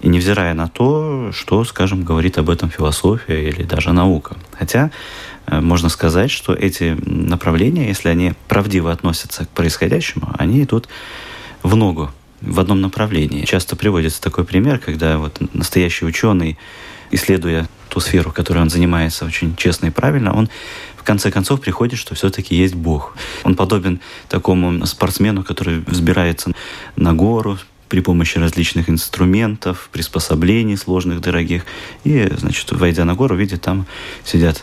И 0.00 0.08
невзирая 0.08 0.54
на 0.54 0.68
то, 0.68 1.30
что, 1.32 1.64
скажем, 1.64 2.02
говорит 2.02 2.38
об 2.38 2.48
этом 2.48 2.70
философия 2.70 3.48
или 3.50 3.62
даже 3.62 3.92
наука. 3.92 4.36
Хотя 4.58 4.90
э, 5.46 5.60
можно 5.60 5.88
сказать, 5.90 6.30
что 6.30 6.54
эти 6.54 6.96
направления, 7.04 7.88
если 7.88 8.08
они 8.08 8.32
правдиво 8.48 8.90
относятся 8.90 9.44
к 9.44 9.48
происходящему, 9.50 10.32
они 10.38 10.62
идут 10.62 10.88
в 11.62 11.76
ногу, 11.76 12.10
в 12.40 12.60
одном 12.60 12.80
направлении. 12.80 13.44
Часто 13.44 13.76
приводится 13.76 14.20
такой 14.20 14.44
пример, 14.44 14.78
когда 14.78 15.18
вот 15.18 15.38
настоящий 15.54 16.04
ученый, 16.04 16.58
исследуя 17.10 17.68
ту 17.88 18.00
сферу, 18.00 18.32
которой 18.32 18.58
он 18.58 18.70
занимается 18.70 19.24
очень 19.24 19.56
честно 19.56 19.86
и 19.86 19.90
правильно, 19.90 20.34
он 20.34 20.48
в 20.96 21.02
конце 21.02 21.30
концов 21.30 21.60
приходит, 21.60 21.98
что 21.98 22.14
все-таки 22.14 22.54
есть 22.54 22.74
Бог. 22.74 23.16
Он 23.44 23.54
подобен 23.54 24.00
такому 24.28 24.84
спортсмену, 24.86 25.42
который 25.42 25.80
взбирается 25.86 26.52
на 26.96 27.14
гору, 27.14 27.58
при 27.88 28.00
помощи 28.00 28.38
различных 28.38 28.90
инструментов, 28.90 29.88
приспособлений 29.92 30.76
сложных, 30.76 31.20
дорогих. 31.20 31.64
И, 32.04 32.30
значит, 32.36 32.70
войдя 32.72 33.04
на 33.04 33.14
гору, 33.14 33.34
видит, 33.34 33.62
там 33.62 33.86
сидят 34.24 34.62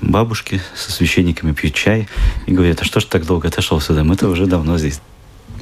бабушки 0.00 0.60
со 0.74 0.92
священниками, 0.92 1.52
пьют 1.52 1.74
чай 1.74 2.08
и 2.46 2.52
говорят, 2.52 2.82
а 2.82 2.84
что 2.84 3.00
ж 3.00 3.04
так 3.04 3.26
долго 3.26 3.48
отошел 3.48 3.80
сюда? 3.80 4.04
Мы-то 4.04 4.28
уже 4.28 4.46
давно 4.46 4.78
здесь. 4.78 5.00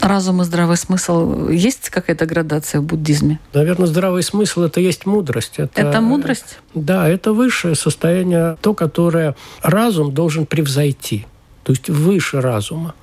Разум 0.01 0.43
и 0.43 0.45
здравый 0.45 0.77
смысл. 0.77 1.49
Есть 1.49 1.91
какая-то 1.91 2.27
градация 2.27 2.81
в 2.81 2.85
буддизме? 2.85 3.39
Наверное, 3.53 3.87
здравый 3.87 4.23
смысл– 4.23 4.63
это 4.63 4.81
есть 4.81 5.07
мудрость. 5.07 5.55
Это, 5.57 5.81
это 5.81 6.01
мудрость? 6.01 6.59
Да, 6.75 7.09
это 7.09 7.33
высшее 7.33 7.75
состояние, 7.75 8.57
то, 8.61 8.75
которое 8.75 9.35
разум 9.63 10.13
должен 10.13 10.47
превзойти. 10.47 11.27
То 11.65 11.73
есть 11.73 11.89
выше 11.89 12.41
разума 12.41 12.95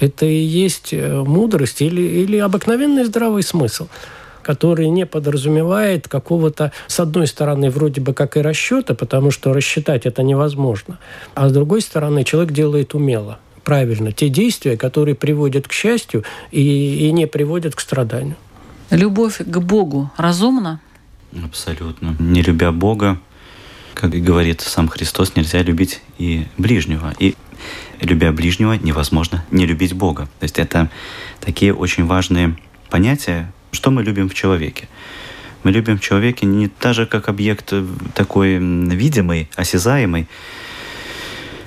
это 0.00 0.26
и 0.26 0.36
есть 0.36 0.92
э, 0.92 1.22
мудрость 1.22 1.80
или, 1.80 2.02
или 2.02 2.38
обыкновенный 2.38 3.04
здравый 3.04 3.42
смысл 3.42 3.88
который 4.42 4.90
не 4.90 5.06
подразумевает 5.06 6.06
какого-то, 6.06 6.70
с 6.86 7.00
одной 7.00 7.26
стороны, 7.26 7.70
вроде 7.70 8.02
бы 8.02 8.12
как 8.12 8.36
и 8.36 8.42
расчета, 8.42 8.94
потому 8.94 9.30
что 9.30 9.54
рассчитать 9.54 10.04
это 10.04 10.22
невозможно, 10.22 10.98
а 11.34 11.48
с 11.48 11.52
другой 11.52 11.80
стороны, 11.80 12.24
человек 12.24 12.52
делает 12.52 12.92
умело, 12.92 13.38
правильно, 13.64 14.12
те 14.12 14.28
действия, 14.28 14.76
которые 14.76 15.14
приводят 15.14 15.66
к 15.66 15.72
счастью 15.72 16.24
и, 16.52 17.08
и 17.08 17.12
не 17.12 17.26
приводят 17.26 17.74
к 17.74 17.80
страданию. 17.80 18.36
Любовь 18.90 19.38
к 19.38 19.58
Богу 19.58 20.10
разумна? 20.16 20.80
Абсолютно. 21.42 22.14
Не 22.18 22.42
любя 22.42 22.70
Бога, 22.70 23.18
как 23.94 24.14
и 24.14 24.20
говорит 24.20 24.60
сам 24.60 24.88
Христос, 24.88 25.34
нельзя 25.34 25.62
любить 25.62 26.00
и 26.18 26.46
ближнего. 26.58 27.14
И 27.18 27.34
любя 28.00 28.30
ближнего, 28.32 28.74
невозможно 28.74 29.44
не 29.50 29.66
любить 29.66 29.94
Бога. 29.94 30.28
То 30.38 30.44
есть 30.44 30.58
это 30.58 30.90
такие 31.40 31.74
очень 31.74 32.04
важные 32.04 32.56
понятия, 32.90 33.52
что 33.72 33.90
мы 33.90 34.02
любим 34.02 34.28
в 34.28 34.34
человеке. 34.34 34.88
Мы 35.64 35.72
любим 35.72 35.98
в 35.98 36.02
человеке 36.02 36.46
не 36.46 36.70
даже 36.80 37.06
как 37.06 37.28
объект 37.28 37.72
такой 38.14 38.58
видимый, 38.58 39.48
осязаемый, 39.56 40.28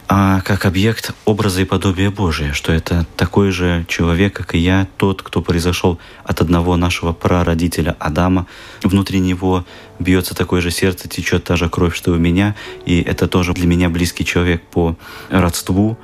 а 0.10 0.40
как 0.42 0.66
объект 0.66 1.14
образа 1.26 1.62
и 1.62 1.66
подобия 1.66 2.10
Божия, 2.10 2.54
что 2.54 2.72
это 2.72 3.06
такой 3.18 3.52
же 3.52 3.86
человек, 3.90 4.34
как 4.34 4.56
и 4.56 4.58
я, 4.58 4.88
тот, 4.98 5.22
кто 5.22 5.42
произошел 5.42 6.00
от 6.24 6.40
одного 6.40 6.78
нашего 6.78 7.12
прародителя 7.12 7.96
Адама. 8.00 8.48
Внутри 8.84 9.20
него 9.20 9.66
бьется 10.00 10.34
такое 10.34 10.62
же 10.62 10.72
сердце, 10.72 11.10
течет 11.10 11.44
та 11.44 11.58
же 11.58 11.70
кровь, 11.70 11.96
что 11.96 12.12
у 12.12 12.18
меня, 12.18 12.56
и 12.86 13.02
это 13.02 13.28
тоже 13.28 13.54
для 13.54 13.68
меня 13.68 13.90
близкий 13.90 14.24
человек 14.24 14.62
по 14.62 14.96
родству. 15.30 15.98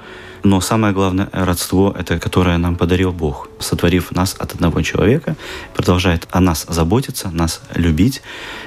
Но 0.43 0.59
самое 0.59 0.93
главное 0.93 1.29
родство, 1.31 1.95
это 1.97 2.19
которое 2.19 2.57
нам 2.57 2.75
подарил 2.75 3.13
Бог, 3.13 3.47
сотворив 3.59 4.11
нас 4.11 4.35
от 4.37 4.53
одного 4.53 4.81
человека, 4.81 5.37
продолжает 5.73 6.27
о 6.31 6.41
нас 6.41 6.65
заботиться, 6.67 7.29
нас 7.29 7.61
любить. 7.75 8.21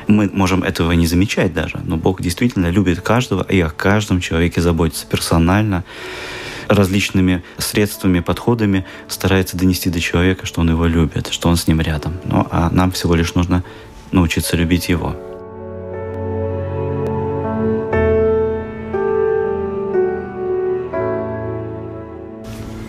Мы 0.07 0.31
можем 0.33 0.63
этого 0.63 0.93
не 0.93 1.07
замечать 1.07 1.53
даже, 1.53 1.79
но 1.85 1.99
Бог 1.99 2.23
действительно 2.23 2.71
любит 2.71 3.03
каждого 3.03 3.43
и 3.43 3.61
о 3.61 3.69
каждом 3.69 4.21
человеке 4.21 4.63
заботится 4.63 5.07
персонально 5.07 5.85
различными 6.69 7.45
средствами, 7.59 8.21
подходами 8.21 8.87
старается 9.09 9.57
донести 9.57 9.91
до 9.91 10.01
человека, 10.01 10.47
что 10.47 10.63
он 10.63 10.71
его 10.71 10.87
любит, 10.87 11.29
что 11.31 11.49
он 11.49 11.57
с 11.57 11.67
ним 11.67 11.81
рядом. 11.81 12.15
Ну, 12.25 12.47
а 12.51 12.71
нам 12.71 12.91
всего 12.91 13.15
лишь 13.15 13.35
нужно 13.35 13.63
научиться 14.13 14.57
любить 14.57 14.89
его. 14.89 15.15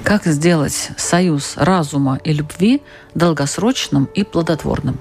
Как 0.08 0.24
сделать 0.24 0.92
союз 0.96 1.56
разума 1.58 2.18
и 2.24 2.32
любви 2.32 2.82
долгосрочным 3.14 4.08
и 4.16 4.24
плодотворным? 4.24 4.98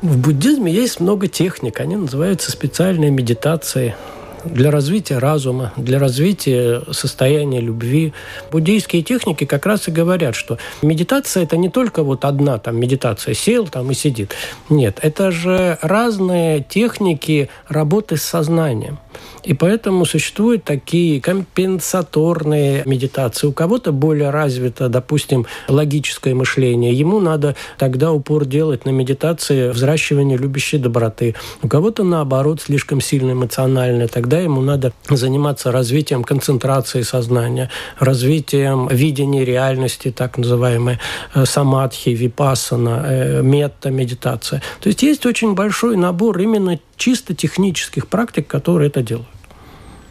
В 0.00 0.16
буддизме 0.16 0.72
есть 0.72 1.00
много 1.00 1.26
техник. 1.26 1.80
Они 1.80 1.96
называются 1.96 2.52
специальные 2.52 3.10
медитации 3.10 3.96
для 4.44 4.70
развития 4.70 5.18
разума, 5.18 5.72
для 5.76 5.98
развития 5.98 6.82
состояния 6.92 7.60
любви. 7.60 8.12
Буддийские 8.52 9.02
техники 9.02 9.44
как 9.44 9.66
раз 9.66 9.88
и 9.88 9.90
говорят, 9.90 10.36
что 10.36 10.58
медитация– 10.82 11.42
это 11.44 11.56
не 11.56 11.68
только 11.68 12.04
вот 12.04 12.24
одна 12.24 12.58
там 12.58 12.78
медитация, 12.78 13.34
сел 13.34 13.66
там 13.66 13.90
и 13.90 13.94
сидит. 13.94 14.36
Нет, 14.68 15.00
это 15.02 15.32
же 15.32 15.78
разные 15.82 16.62
техники 16.62 17.50
работы 17.68 18.16
с 18.16 18.22
сознанием. 18.22 19.00
И 19.44 19.54
поэтому 19.54 20.04
существуют 20.04 20.64
такие 20.64 21.20
компенсаторные 21.20 22.82
медитации. 22.86 23.46
У 23.46 23.52
кого-то 23.52 23.92
более 23.92 24.30
развито, 24.30 24.88
допустим, 24.88 25.46
логическое 25.68 26.34
мышление. 26.34 26.92
Ему 26.92 27.20
надо 27.20 27.56
тогда 27.78 28.12
упор 28.12 28.44
делать 28.44 28.84
на 28.84 28.90
медитации 28.90 29.70
взращивания 29.70 30.36
любящей 30.36 30.78
доброты. 30.78 31.34
У 31.62 31.68
кого-то, 31.68 32.04
наоборот, 32.04 32.60
слишком 32.60 33.00
сильно 33.00 33.32
эмоциональное. 33.32 34.08
Тогда 34.08 34.38
ему 34.38 34.60
надо 34.60 34.92
заниматься 35.08 35.72
развитием 35.72 36.24
концентрации 36.24 37.02
сознания, 37.02 37.70
развитием 37.98 38.88
видения 38.88 39.44
реальности, 39.44 40.10
так 40.10 40.38
называемой 40.38 40.98
э, 41.34 41.44
самадхи, 41.44 42.10
випассана, 42.10 43.04
э, 43.06 43.42
метта-медитация. 43.42 44.62
То 44.80 44.88
есть 44.88 45.02
есть 45.02 45.26
очень 45.26 45.54
большой 45.54 45.96
набор 45.96 46.38
именно 46.38 46.78
чисто 46.98 47.34
технических 47.34 48.08
практик, 48.08 48.46
которые 48.46 48.88
это 48.88 49.02
делают. 49.02 49.28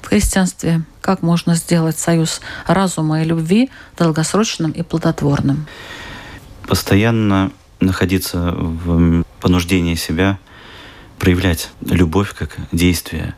В 0.01 0.07
христианстве 0.07 0.81
как 1.01 1.21
можно 1.21 1.55
сделать 1.55 1.99
союз 1.99 2.41
разума 2.65 3.21
и 3.21 3.25
любви 3.25 3.69
долгосрочным 3.97 4.71
и 4.71 4.81
плодотворным? 4.81 5.67
Постоянно 6.65 7.51
находиться 7.79 8.53
в 8.55 9.23
понуждении 9.41 9.95
себя, 9.95 10.39
проявлять 11.19 11.69
любовь 11.85 12.33
как 12.33 12.57
действие 12.71 13.35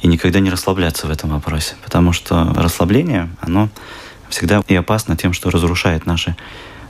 и 0.00 0.06
никогда 0.06 0.40
не 0.40 0.50
расслабляться 0.50 1.06
в 1.06 1.10
этом 1.10 1.30
вопросе. 1.30 1.74
Потому 1.84 2.12
что 2.12 2.54
расслабление, 2.54 3.30
оно 3.40 3.68
всегда 4.28 4.62
и 4.68 4.74
опасно 4.74 5.16
тем, 5.16 5.32
что 5.32 5.50
разрушает 5.50 6.06
наши 6.06 6.36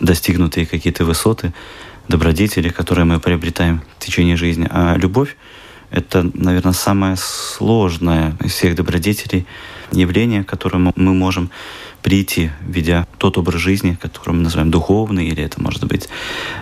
достигнутые 0.00 0.66
какие-то 0.66 1.04
высоты, 1.04 1.54
добродетели, 2.08 2.68
которые 2.68 3.04
мы 3.04 3.20
приобретаем 3.20 3.82
в 3.98 4.04
течение 4.04 4.36
жизни. 4.36 4.68
А 4.70 4.96
любовь 4.96 5.36
это, 5.90 6.30
наверное, 6.34 6.72
самое 6.72 7.16
сложное 7.16 8.36
из 8.42 8.52
всех 8.52 8.74
добродетелей 8.74 9.46
явление, 9.92 10.44
к 10.44 10.48
которому 10.48 10.92
мы 10.96 11.14
можем 11.14 11.50
прийти, 12.02 12.50
ведя 12.60 13.06
тот 13.18 13.38
образ 13.38 13.60
жизни, 13.60 13.98
который 14.00 14.34
мы 14.34 14.42
называем 14.42 14.70
духовный, 14.70 15.26
или 15.26 15.42
это 15.42 15.60
может 15.60 15.84
быть 15.84 16.08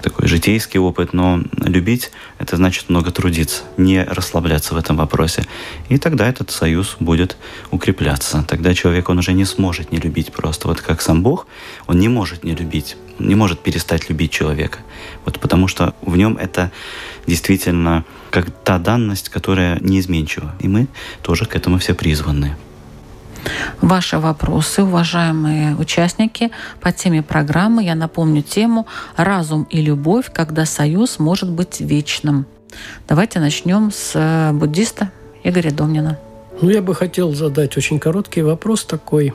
такой 0.03 0.27
житейский 0.27 0.81
опыт, 0.81 1.13
но 1.13 1.43
любить— 1.61 2.11
это 2.39 2.57
значит 2.57 2.89
много 2.89 3.11
трудиться, 3.11 3.63
не 3.77 4.03
расслабляться 4.03 4.75
в 4.75 4.79
этом 4.79 4.97
вопросе. 4.97 5.45
И 5.89 5.99
тогда 5.99 6.29
этот 6.29 6.51
союз 6.51 6.97
будет 7.01 7.37
укрепляться. 7.71 8.45
Тогда 8.49 8.75
человек, 8.75 9.09
он 9.09 9.19
уже 9.19 9.33
не 9.35 9.45
сможет 9.45 9.93
не 9.93 9.99
любить 9.99 10.33
просто. 10.33 10.69
Вот 10.69 10.81
как 10.81 11.03
сам 11.03 11.23
Бог, 11.23 11.47
он 11.87 11.99
не 11.99 12.09
может 12.09 12.43
не 12.43 12.55
любить, 12.55 12.97
не 13.19 13.35
может 13.35 13.61
перестать 13.61 14.09
любить 14.09 14.33
человека. 14.33 14.79
Вот 15.25 15.39
потому 15.39 15.69
что 15.69 15.95
в 16.01 16.17
нем 16.17 16.39
это 16.39 16.73
действительно 17.27 18.05
как 18.31 18.51
та 18.51 18.79
данность, 18.79 19.29
которая 19.29 19.79
неизменчива. 19.81 20.55
И 20.61 20.69
мы 20.69 20.87
тоже 21.23 21.47
к 21.47 21.57
этому 21.57 21.79
все 21.79 21.95
призваны. 21.95 22.57
Ваши 23.81 24.19
вопросы, 24.19 24.83
уважаемые 24.83 25.77
участники, 25.77 26.51
по 26.81 26.93
теме 26.93 27.23
программы. 27.23 27.85
Я 27.85 27.95
напомню 27.95 28.43
тему 28.43 28.87
«Разум 29.17 29.67
и 29.71 29.81
любовь, 29.81 30.31
когда 30.33 30.65
союз 30.65 31.19
может 31.19 31.51
быть 31.51 31.81
вечным». 31.81 32.47
Давайте 33.09 33.39
начнем 33.39 33.91
с 33.93 34.13
э, 34.15 34.53
буддиста 34.53 35.11
Игоря 35.45 35.71
Домнина. 35.71 36.19
Ну, 36.61 36.71
я 36.71 36.83
бы 36.83 36.95
хотел 36.95 37.33
задать 37.35 37.77
очень 37.77 37.99
короткий 37.99 38.43
вопрос 38.43 38.85
такой, 38.85 39.35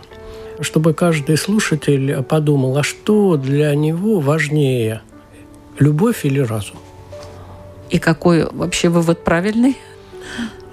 чтобы 0.60 0.94
каждый 0.94 1.38
слушатель 1.38 2.22
подумал, 2.24 2.78
а 2.78 2.84
что 2.84 3.38
для 3.38 3.74
него 3.76 4.20
важнее, 4.20 5.02
любовь 5.80 6.26
или 6.26 6.40
разум? 6.40 6.78
И 7.92 8.00
какой 8.00 8.46
вообще 8.50 8.90
вывод 8.90 9.24
правильный? 9.24 9.78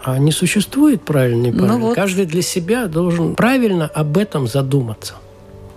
А 0.05 0.19
не 0.19 0.31
существует 0.31 1.03
правильный 1.03 1.53
правильный. 1.53 1.79
Ну 1.79 1.87
вот. 1.89 1.97
Каждый 1.97 2.25
для 2.25 2.43
себя 2.43 2.87
должен 2.87 3.35
правильно 3.35 3.87
об 3.87 4.16
этом 4.16 4.47
задуматься. 4.47 5.14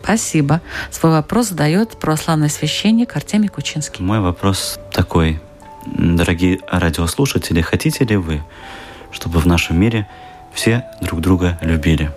Спасибо. 0.04 0.62
Свой 0.92 1.12
вопрос 1.12 1.50
задает 1.50 1.90
православный 1.92 2.50
священник 2.50 3.16
Артемий 3.16 3.50
Кучинский. 3.50 4.04
Мой 4.04 4.20
вопрос 4.20 4.80
такой. 4.92 5.40
Дорогие 5.86 6.60
радиослушатели, 6.70 7.62
хотите 7.62 8.06
ли 8.06 8.16
вы, 8.16 8.42
чтобы 9.12 9.40
в 9.40 9.48
нашем 9.48 9.80
мире 9.80 10.08
все 10.54 10.86
друг 11.02 11.22
друга 11.22 11.58
любили? 11.62 12.12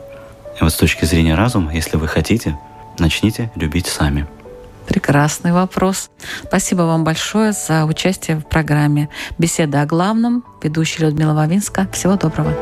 И 0.61 0.63
вот 0.63 0.73
с 0.73 0.77
точки 0.77 1.07
зрения 1.07 1.35
разума, 1.35 1.75
если 1.75 1.97
вы 1.97 2.09
хотите, 2.09 2.59
начните 2.99 3.51
любить 3.55 3.87
сами. 3.87 4.27
Прекрасный 4.87 5.53
вопрос. 5.53 6.11
Спасибо 6.45 6.83
вам 6.83 7.05
большое 7.05 7.53
за 7.53 7.85
участие 7.85 8.37
в 8.39 8.47
программе 8.47 9.09
«Беседа 9.39 9.83
о 9.83 9.87
главном». 9.87 10.45
Ведущая 10.63 11.05
Людмила 11.07 11.35
Вавинска. 11.35 11.89
Всего 11.93 12.17
доброго. 12.17 12.53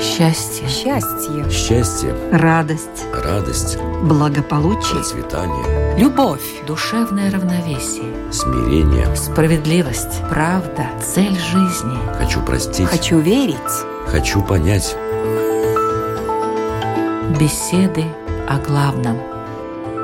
Счастье. 0.00 0.66
Счастье. 0.66 1.50
Счастье, 1.50 2.14
Радость. 2.32 3.04
радость, 3.12 3.76
Благополучие. 4.02 4.94
процветание, 4.94 5.98
Любовь. 5.98 6.40
Душевное 6.66 7.30
равновесие. 7.30 8.10
смирение. 8.32 9.14
Справедливость. 9.14 10.22
Правда. 10.30 10.86
Цель 11.04 11.38
жизни. 11.38 11.98
Хочу 12.18 12.40
простить. 12.40 12.88
Хочу 12.88 13.18
верить. 13.18 13.56
Хочу 14.06 14.40
понять. 14.42 14.96
Беседы 17.38 18.04
о 18.48 18.58
главном. 18.58 19.18